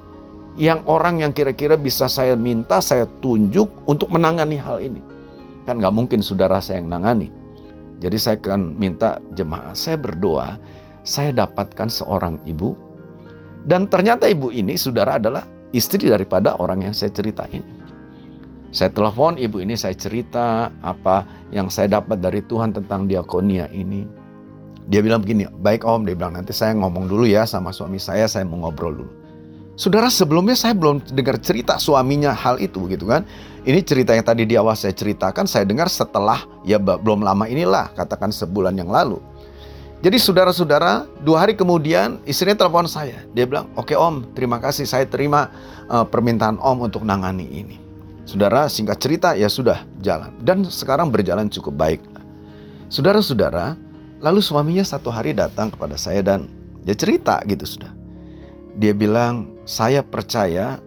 yang 0.60 0.84
orang 0.84 1.24
yang 1.24 1.32
kira-kira 1.32 1.80
bisa 1.80 2.04
saya 2.04 2.36
minta 2.36 2.84
saya 2.84 3.08
tunjuk 3.24 3.72
untuk 3.88 4.12
menangani 4.12 4.60
hal 4.60 4.84
ini. 4.84 5.09
Kan 5.70 5.78
nggak 5.78 5.94
mungkin 5.94 6.18
saudara 6.18 6.59
saya 6.59 6.83
yang 6.83 6.90
nangani. 6.90 7.30
Jadi 8.02 8.18
saya 8.18 8.42
akan 8.42 8.74
minta 8.74 9.22
jemaah 9.38 9.70
saya 9.70 9.94
berdoa 10.02 10.59
saya 11.06 11.30
dapatkan 11.30 11.87
seorang 11.87 12.42
ibu 12.42 12.74
dan 13.62 13.87
ternyata 13.87 14.26
ibu 14.26 14.50
ini 14.50 14.74
saudara 14.74 15.22
adalah 15.22 15.46
istri 15.70 16.11
daripada 16.11 16.59
orang 16.59 16.90
yang 16.90 16.94
saya 16.96 17.14
ceritain. 17.14 17.62
Saya 18.70 18.90
telepon 18.94 19.35
ibu 19.35 19.59
ini, 19.59 19.74
saya 19.74 19.98
cerita 19.98 20.70
apa 20.83 21.26
yang 21.50 21.66
saya 21.66 21.98
dapat 21.98 22.22
dari 22.22 22.38
Tuhan 22.46 22.70
tentang 22.70 23.11
diakonia 23.11 23.66
ini. 23.74 24.06
Dia 24.87 25.02
bilang 25.02 25.22
begini, 25.22 25.46
baik 25.59 25.83
om, 25.83 26.06
dia 26.06 26.14
bilang 26.14 26.38
nanti 26.38 26.54
saya 26.54 26.74
ngomong 26.78 27.11
dulu 27.11 27.26
ya 27.26 27.46
sama 27.46 27.74
suami 27.74 27.98
saya, 27.98 28.30
saya 28.30 28.46
mau 28.46 28.66
ngobrol 28.66 29.02
dulu. 29.02 29.12
Saudara 29.80 30.12
sebelumnya 30.12 30.52
saya 30.52 30.76
belum 30.76 31.00
dengar 31.08 31.40
cerita 31.40 31.80
suaminya 31.80 32.36
hal 32.36 32.60
itu 32.60 32.84
gitu 32.92 33.08
kan. 33.08 33.24
Ini 33.64 33.80
cerita 33.80 34.12
yang 34.12 34.28
tadi 34.28 34.44
di 34.44 34.52
awal 34.52 34.76
saya 34.76 34.92
ceritakan, 34.92 35.48
saya 35.48 35.64
dengar 35.64 35.88
setelah 35.88 36.44
ya 36.68 36.76
belum 36.76 37.24
lama 37.24 37.48
inilah, 37.48 37.88
katakan 37.96 38.28
sebulan 38.28 38.76
yang 38.76 38.92
lalu. 38.92 39.16
Jadi 40.04 40.20
saudara-saudara, 40.20 41.08
dua 41.24 41.48
hari 41.48 41.56
kemudian 41.56 42.20
istrinya 42.28 42.60
telepon 42.60 42.84
saya. 42.92 43.24
Dia 43.32 43.48
bilang, 43.48 43.72
oke 43.72 43.96
om, 43.96 44.28
terima 44.36 44.60
kasih 44.60 44.84
saya 44.84 45.08
terima 45.08 45.48
uh, 45.88 46.04
permintaan 46.04 46.60
om 46.60 46.84
untuk 46.84 47.00
nangani 47.00 47.48
ini. 47.48 47.80
Saudara, 48.28 48.68
singkat 48.68 49.00
cerita 49.00 49.32
ya 49.32 49.48
sudah 49.48 49.80
jalan. 50.04 50.28
Dan 50.44 50.60
sekarang 50.68 51.08
berjalan 51.08 51.48
cukup 51.48 51.72
baik. 51.80 52.00
Saudara-saudara, 52.92 53.80
lalu 54.20 54.44
suaminya 54.44 54.84
satu 54.84 55.08
hari 55.08 55.32
datang 55.32 55.72
kepada 55.72 55.96
saya 55.96 56.20
dan 56.20 56.52
dia 56.84 56.92
cerita 56.92 57.40
gitu 57.48 57.64
sudah. 57.64 57.99
Dia 58.78 58.94
bilang, 58.94 59.50
saya 59.66 60.02
percaya 60.04 60.78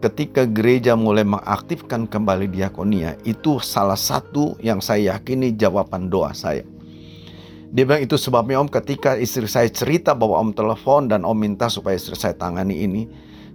ketika 0.00 0.44
gereja 0.44 0.94
mulai 0.96 1.24
mengaktifkan 1.24 2.08
kembali 2.08 2.48
diakonia, 2.48 3.16
itu 3.24 3.58
salah 3.60 3.98
satu 3.98 4.56
yang 4.60 4.80
saya 4.80 5.16
yakini 5.16 5.52
jawaban 5.56 6.08
doa 6.08 6.32
saya. 6.36 6.64
Dia 7.74 7.82
bilang 7.82 8.02
itu 8.04 8.14
sebabnya 8.16 8.62
om 8.62 8.70
ketika 8.70 9.18
istri 9.18 9.44
saya 9.50 9.66
cerita 9.68 10.14
bahwa 10.14 10.38
om 10.38 10.54
telepon 10.54 11.10
dan 11.10 11.26
om 11.26 11.34
minta 11.34 11.66
supaya 11.66 11.98
istri 11.98 12.14
saya 12.14 12.32
tangani 12.32 12.86
ini. 12.86 13.02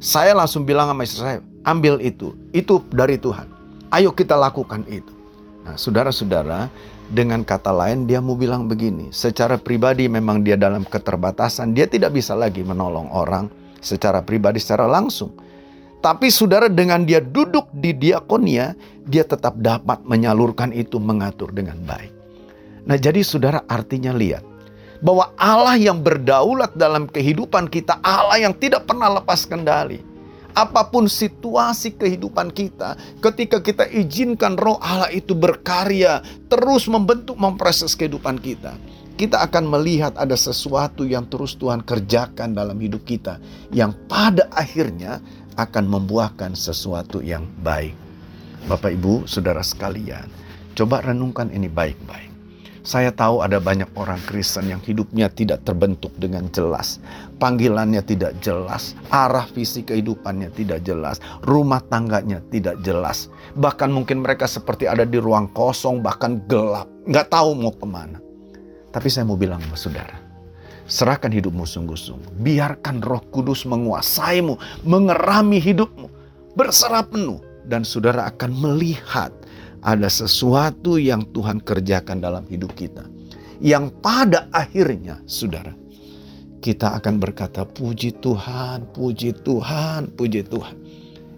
Saya 0.02 0.34
langsung 0.34 0.66
bilang 0.66 0.90
sama 0.90 1.06
istri 1.06 1.22
saya, 1.22 1.40
ambil 1.62 2.02
itu. 2.02 2.34
Itu 2.52 2.82
dari 2.90 3.22
Tuhan. 3.22 3.48
Ayo 3.94 4.12
kita 4.12 4.34
lakukan 4.34 4.82
itu. 4.90 5.14
Nah 5.62 5.78
saudara-saudara, 5.78 6.74
dengan 7.08 7.46
kata 7.46 7.70
lain 7.70 8.10
dia 8.10 8.18
mau 8.18 8.34
bilang 8.34 8.66
begini. 8.66 9.14
Secara 9.14 9.62
pribadi 9.62 10.10
memang 10.10 10.42
dia 10.42 10.58
dalam 10.58 10.84
keterbatasan. 10.84 11.78
Dia 11.78 11.86
tidak 11.86 12.18
bisa 12.18 12.34
lagi 12.34 12.66
menolong 12.66 13.14
orang 13.14 13.61
secara 13.82 14.22
pribadi, 14.22 14.62
secara 14.62 14.86
langsung. 14.88 15.34
Tapi 16.02 16.34
saudara 16.34 16.66
dengan 16.66 17.06
dia 17.06 17.22
duduk 17.22 17.70
di 17.74 17.94
diakonia, 17.94 18.74
dia 19.06 19.22
tetap 19.22 19.58
dapat 19.62 20.02
menyalurkan 20.06 20.74
itu 20.74 20.98
mengatur 20.98 21.54
dengan 21.54 21.78
baik. 21.86 22.10
Nah 22.90 22.98
jadi 22.98 23.22
saudara 23.22 23.62
artinya 23.70 24.14
lihat. 24.14 24.46
Bahwa 25.02 25.34
Allah 25.34 25.82
yang 25.82 25.98
berdaulat 26.02 26.78
dalam 26.78 27.10
kehidupan 27.10 27.70
kita, 27.74 27.98
Allah 28.06 28.38
yang 28.38 28.54
tidak 28.54 28.86
pernah 28.86 29.10
lepas 29.10 29.50
kendali. 29.50 29.98
Apa 30.54 30.86
pun 30.86 31.10
situasi 31.10 31.98
kehidupan 31.98 32.54
kita, 32.54 32.98
ketika 33.18 33.58
kita 33.64 33.90
izinkan 33.90 34.60
roh 34.62 34.78
Allah 34.78 35.10
itu 35.10 35.34
berkarya, 35.34 36.22
terus 36.52 36.86
membentuk, 36.86 37.34
memproses 37.40 37.98
kehidupan 37.98 38.38
kita 38.38 38.78
kita 39.16 39.42
akan 39.44 39.68
melihat 39.68 40.14
ada 40.16 40.36
sesuatu 40.36 41.04
yang 41.08 41.28
terus 41.28 41.56
Tuhan 41.58 41.84
kerjakan 41.84 42.56
dalam 42.56 42.78
hidup 42.80 43.04
kita, 43.04 43.42
yang 43.74 43.96
pada 44.08 44.48
akhirnya 44.56 45.20
akan 45.60 45.88
membuahkan 45.88 46.56
sesuatu 46.56 47.20
yang 47.20 47.48
baik. 47.62 47.96
Bapak, 48.70 48.94
ibu, 48.94 49.26
saudara 49.26 49.66
sekalian, 49.66 50.30
coba 50.78 51.02
renungkan 51.02 51.50
ini 51.50 51.66
baik-baik. 51.68 52.32
Saya 52.82 53.14
tahu 53.14 53.46
ada 53.46 53.62
banyak 53.62 53.94
orang 53.94 54.18
Kristen 54.26 54.66
yang 54.66 54.82
hidupnya 54.82 55.30
tidak 55.30 55.62
terbentuk 55.62 56.10
dengan 56.18 56.50
jelas. 56.50 56.98
Panggilannya 57.38 58.02
tidak 58.02 58.42
jelas. 58.42 58.98
Arah 59.14 59.46
visi 59.54 59.86
kehidupannya 59.86 60.50
tidak 60.58 60.82
jelas. 60.82 61.22
Rumah 61.46 61.86
tangganya 61.94 62.42
tidak 62.50 62.82
jelas. 62.82 63.30
Bahkan 63.54 63.94
mungkin 63.94 64.26
mereka 64.26 64.50
seperti 64.50 64.90
ada 64.90 65.06
di 65.06 65.22
ruang 65.22 65.54
kosong, 65.54 66.02
bahkan 66.02 66.42
gelap. 66.50 66.90
Nggak 67.06 67.30
tahu 67.30 67.54
mau 67.54 67.70
ke 67.70 67.86
mana. 67.86 68.18
Tapi 68.92 69.08
saya 69.08 69.24
mau 69.24 69.40
bilang 69.40 69.64
sama 69.64 69.80
saudara, 69.80 70.32
Serahkan 70.92 71.32
hidupmu 71.32 71.64
sungguh-sungguh. 71.64 72.44
Biarkan 72.44 73.00
roh 73.00 73.24
kudus 73.32 73.64
menguasaimu, 73.64 74.84
mengerami 74.84 75.64
hidupmu. 75.64 76.12
Berserah 76.60 77.08
penuh. 77.08 77.40
Dan 77.64 77.88
saudara 77.88 78.28
akan 78.28 78.52
melihat 78.52 79.32
ada 79.80 80.12
sesuatu 80.12 81.00
yang 81.00 81.24
Tuhan 81.32 81.64
kerjakan 81.64 82.20
dalam 82.20 82.44
hidup 82.52 82.76
kita. 82.76 83.08
Yang 83.64 83.96
pada 84.04 84.52
akhirnya, 84.52 85.24
saudara, 85.24 85.72
kita 86.60 86.92
akan 87.00 87.24
berkata, 87.24 87.64
puji 87.64 88.20
Tuhan, 88.20 88.92
puji 88.92 89.32
Tuhan, 89.48 90.12
puji 90.12 90.44
Tuhan. 90.44 90.76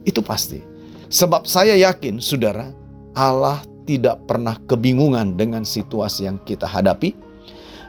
Itu 0.01 0.25
pasti. 0.25 0.65
Sebab 1.13 1.45
saya 1.45 1.77
yakin, 1.77 2.17
saudara, 2.17 2.73
Allah 3.13 3.61
tidak 3.85 4.25
pernah 4.25 4.57
kebingungan 4.65 5.37
dengan 5.37 5.61
situasi 5.61 6.25
yang 6.25 6.41
kita 6.41 6.65
hadapi 6.65 7.32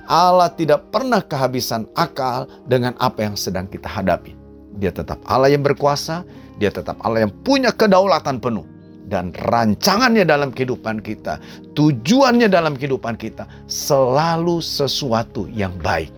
Allah 0.05 0.53
tidak 0.53 0.93
pernah 0.93 1.25
kehabisan 1.25 1.89
akal 1.97 2.45
dengan 2.69 2.93
apa 3.01 3.25
yang 3.25 3.37
sedang 3.37 3.65
kita 3.69 3.89
hadapi. 3.89 4.37
Dia 4.77 4.91
tetap 4.91 5.23
Allah 5.25 5.53
yang 5.55 5.63
berkuasa, 5.63 6.27
dia 6.59 6.69
tetap 6.69 6.99
Allah 7.01 7.25
yang 7.29 7.33
punya 7.43 7.73
kedaulatan 7.73 8.39
penuh. 8.43 8.67
Dan 9.05 9.37
rancangannya 9.37 10.25
dalam 10.25 10.49
kehidupan 10.49 11.05
kita, 11.05 11.37
tujuannya 11.77 12.49
dalam 12.49 12.73
kehidupan 12.73 13.21
kita 13.21 13.45
selalu 13.69 14.65
sesuatu 14.65 15.45
yang 15.53 15.77
baik. 15.85 16.09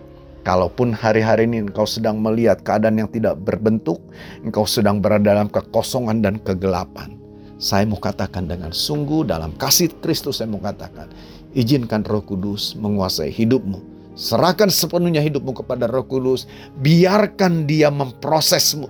Kalaupun 0.47 0.95
hari-hari 0.95 1.43
ini 1.43 1.67
engkau 1.67 1.83
sedang 1.83 2.23
melihat 2.23 2.63
keadaan 2.63 3.03
yang 3.03 3.11
tidak 3.11 3.35
berbentuk, 3.43 3.99
engkau 4.39 4.63
sedang 4.63 5.03
berada 5.03 5.35
dalam 5.35 5.51
kekosongan 5.51 6.23
dan 6.23 6.39
kegelapan. 6.39 7.19
Saya 7.59 7.83
mau 7.83 7.99
katakan 7.99 8.47
dengan 8.47 8.71
sungguh 8.71 9.27
dalam 9.27 9.51
kasih 9.59 9.91
Kristus 9.99 10.39
saya 10.39 10.47
mau 10.47 10.63
katakan, 10.63 11.11
Izinkan 11.57 12.05
Roh 12.05 12.21
Kudus 12.21 12.77
menguasai 12.77 13.33
hidupmu. 13.33 13.81
Serahkan 14.13 14.69
sepenuhnya 14.69 15.25
hidupmu 15.25 15.57
kepada 15.57 15.89
Roh 15.89 16.05
Kudus. 16.05 16.45
Biarkan 16.77 17.65
Dia 17.65 17.89
memprosesmu. 17.89 18.85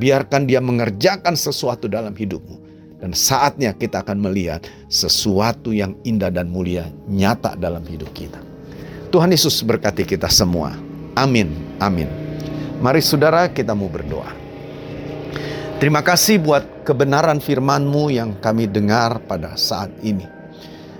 Biarkan 0.00 0.48
Dia 0.48 0.64
mengerjakan 0.64 1.36
sesuatu 1.36 1.84
dalam 1.84 2.16
hidupmu. 2.16 2.56
Dan 2.96 3.12
saatnya 3.12 3.76
kita 3.76 4.00
akan 4.00 4.24
melihat 4.24 4.64
sesuatu 4.88 5.70
yang 5.70 6.00
indah 6.02 6.32
dan 6.32 6.48
mulia 6.48 6.88
nyata 7.06 7.54
dalam 7.60 7.84
hidup 7.84 8.08
kita. 8.16 8.40
Tuhan 9.12 9.28
Yesus 9.28 9.60
berkati 9.60 10.08
kita 10.08 10.32
semua. 10.32 10.72
Amin. 11.12 11.52
Amin. 11.76 12.08
Mari 12.80 13.04
saudara 13.04 13.52
kita 13.52 13.76
mau 13.76 13.92
berdoa. 13.92 14.32
Terima 15.76 16.00
kasih 16.00 16.40
buat 16.40 16.88
kebenaran 16.88 17.38
firman-Mu 17.38 18.10
yang 18.10 18.34
kami 18.40 18.66
dengar 18.66 19.20
pada 19.28 19.54
saat 19.54 19.92
ini. 20.02 20.37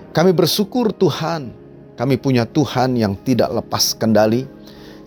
Kami 0.08 0.32
bersyukur 0.32 0.90
Tuhan, 0.96 1.52
kami 2.00 2.16
punya 2.16 2.48
Tuhan 2.48 2.96
yang 2.96 3.12
tidak 3.22 3.52
lepas 3.52 3.92
kendali. 3.92 4.48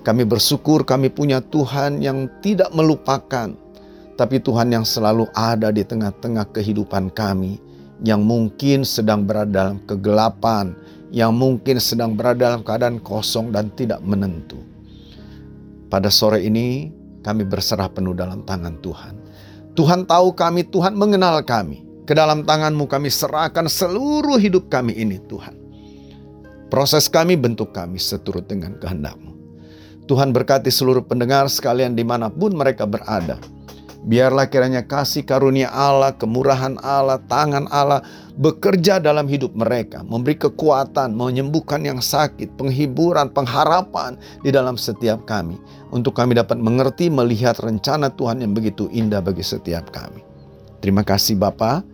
Kami 0.01 0.25
bersyukur 0.25 0.81
kami 0.81 1.13
punya 1.13 1.41
Tuhan 1.45 2.01
yang 2.01 2.25
tidak 2.41 2.73
melupakan, 2.73 3.53
tapi 4.17 4.41
Tuhan 4.41 4.73
yang 4.73 4.85
selalu 4.85 5.29
ada 5.33 5.69
di 5.69 5.85
tengah-tengah 5.85 6.49
kehidupan 6.49 7.13
kami, 7.13 7.61
yang 8.01 8.25
mungkin 8.25 8.81
sedang 8.81 9.29
berada 9.29 9.69
dalam 9.69 9.77
kegelapan, 9.85 10.73
yang 11.13 11.37
mungkin 11.37 11.77
sedang 11.77 12.17
berada 12.17 12.49
dalam 12.49 12.61
keadaan 12.65 12.97
kosong 12.97 13.53
dan 13.53 13.69
tidak 13.77 14.01
menentu. 14.01 14.57
Pada 15.85 16.09
sore 16.09 16.41
ini, 16.45 16.89
kami 17.21 17.45
berserah 17.45 17.89
penuh 17.93 18.17
dalam 18.17 18.41
tangan 18.41 18.81
Tuhan. 18.81 19.13
Tuhan 19.77 20.09
tahu 20.09 20.33
kami, 20.33 20.65
Tuhan 20.65 20.97
mengenal 20.97 21.45
kami. 21.45 21.90
Ke 22.11 22.19
dalam 22.19 22.43
tanganmu 22.43 22.91
kami 22.91 23.07
serahkan 23.07 23.71
seluruh 23.71 24.35
hidup 24.35 24.67
kami 24.67 24.91
ini 24.99 25.15
Tuhan. 25.31 25.55
Proses 26.67 27.07
kami, 27.07 27.39
bentuk 27.39 27.71
kami 27.71 28.03
seturut 28.03 28.51
dengan 28.51 28.75
kehendakmu. 28.83 29.31
Tuhan 30.11 30.35
berkati 30.35 30.67
seluruh 30.67 31.07
pendengar 31.07 31.47
sekalian 31.47 31.95
di 31.95 32.03
mana 32.03 32.27
pun 32.27 32.51
mereka 32.51 32.83
berada. 32.83 33.39
Biarlah 34.03 34.51
kiranya 34.51 34.83
kasih 34.83 35.23
karunia 35.23 35.71
Allah, 35.71 36.11
kemurahan 36.11 36.75
Allah, 36.83 37.15
tangan 37.31 37.71
Allah 37.71 38.03
bekerja 38.35 38.99
dalam 38.99 39.31
hidup 39.31 39.55
mereka. 39.55 40.03
Memberi 40.03 40.35
kekuatan, 40.35 41.15
menyembuhkan 41.15 41.79
yang 41.79 42.03
sakit, 42.03 42.59
penghiburan, 42.59 43.31
pengharapan 43.31 44.19
di 44.43 44.51
dalam 44.51 44.75
setiap 44.75 45.23
kami. 45.23 45.55
Untuk 45.95 46.19
kami 46.19 46.35
dapat 46.35 46.59
mengerti, 46.59 47.07
melihat 47.07 47.55
rencana 47.63 48.11
Tuhan 48.11 48.43
yang 48.43 48.51
begitu 48.51 48.91
indah 48.91 49.23
bagi 49.23 49.47
setiap 49.47 49.95
kami. 49.95 50.19
Terima 50.83 51.07
kasih 51.07 51.39
Bapak. 51.39 51.90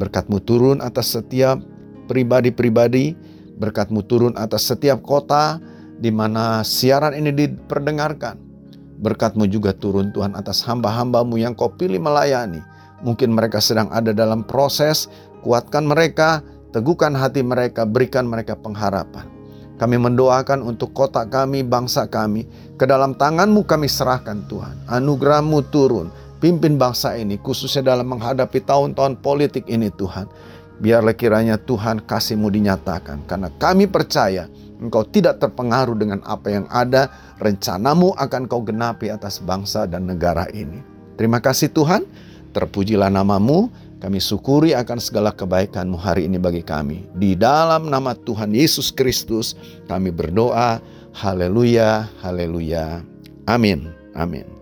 Berkatmu 0.00 0.40
turun 0.40 0.80
atas 0.80 1.12
setiap 1.12 1.60
pribadi-pribadi. 2.08 3.12
Berkatmu 3.60 4.00
turun 4.08 4.32
atas 4.40 4.72
setiap 4.72 5.04
kota 5.04 5.60
di 6.00 6.08
mana 6.08 6.64
siaran 6.64 7.12
ini 7.12 7.28
diperdengarkan. 7.28 8.40
Berkatmu 9.04 9.44
juga 9.44 9.76
turun 9.76 10.08
Tuhan 10.16 10.32
atas 10.32 10.64
hamba-hambamu 10.64 11.36
yang 11.36 11.52
kau 11.52 11.68
pilih 11.68 12.00
melayani. 12.00 12.64
Mungkin 13.04 13.32
mereka 13.36 13.60
sedang 13.60 13.92
ada 13.92 14.16
dalam 14.16 14.40
proses, 14.44 15.12
kuatkan 15.44 15.84
mereka, 15.84 16.40
teguhkan 16.72 17.12
hati 17.12 17.44
mereka, 17.44 17.84
berikan 17.84 18.24
mereka 18.24 18.56
pengharapan. 18.56 19.28
Kami 19.80 19.96
mendoakan 19.96 20.60
untuk 20.60 20.92
kota 20.92 21.24
kami, 21.24 21.64
bangsa 21.64 22.04
kami. 22.04 22.44
Ke 22.76 22.84
dalam 22.84 23.16
tanganmu 23.16 23.64
kami 23.64 23.88
serahkan 23.88 24.44
Tuhan. 24.48 24.76
Anugerahmu 24.92 25.64
turun. 25.72 26.12
Pimpin 26.40 26.80
bangsa 26.80 27.20
ini 27.20 27.36
khususnya 27.36 27.92
dalam 27.92 28.16
menghadapi 28.16 28.64
tahun-tahun 28.64 29.20
politik 29.20 29.68
ini 29.68 29.92
Tuhan. 29.92 30.24
Biarlah 30.80 31.12
kiranya 31.12 31.60
Tuhan 31.60 32.00
kasihmu 32.08 32.48
dinyatakan. 32.48 33.28
Karena 33.28 33.52
kami 33.60 33.84
percaya 33.84 34.48
engkau 34.80 35.04
tidak 35.04 35.36
terpengaruh 35.36 35.92
dengan 35.92 36.24
apa 36.24 36.48
yang 36.48 36.64
ada. 36.72 37.12
Rencanamu 37.36 38.16
akan 38.16 38.48
kau 38.48 38.64
genapi 38.64 39.12
atas 39.12 39.36
bangsa 39.44 39.84
dan 39.84 40.08
negara 40.08 40.48
ini. 40.56 40.80
Terima 41.20 41.44
kasih 41.44 41.68
Tuhan. 41.68 42.08
Terpujilah 42.56 43.12
namamu. 43.12 43.68
Kami 44.00 44.16
syukuri 44.16 44.72
akan 44.72 44.96
segala 44.96 45.36
kebaikanmu 45.36 46.00
hari 46.00 46.24
ini 46.24 46.40
bagi 46.40 46.64
kami. 46.64 47.04
Di 47.20 47.36
dalam 47.36 47.92
nama 47.92 48.16
Tuhan 48.16 48.56
Yesus 48.56 48.88
Kristus 48.88 49.52
kami 49.92 50.08
berdoa. 50.08 50.80
Haleluya, 51.12 52.08
haleluya. 52.24 53.04
Amin, 53.44 53.92
amin. 54.16 54.59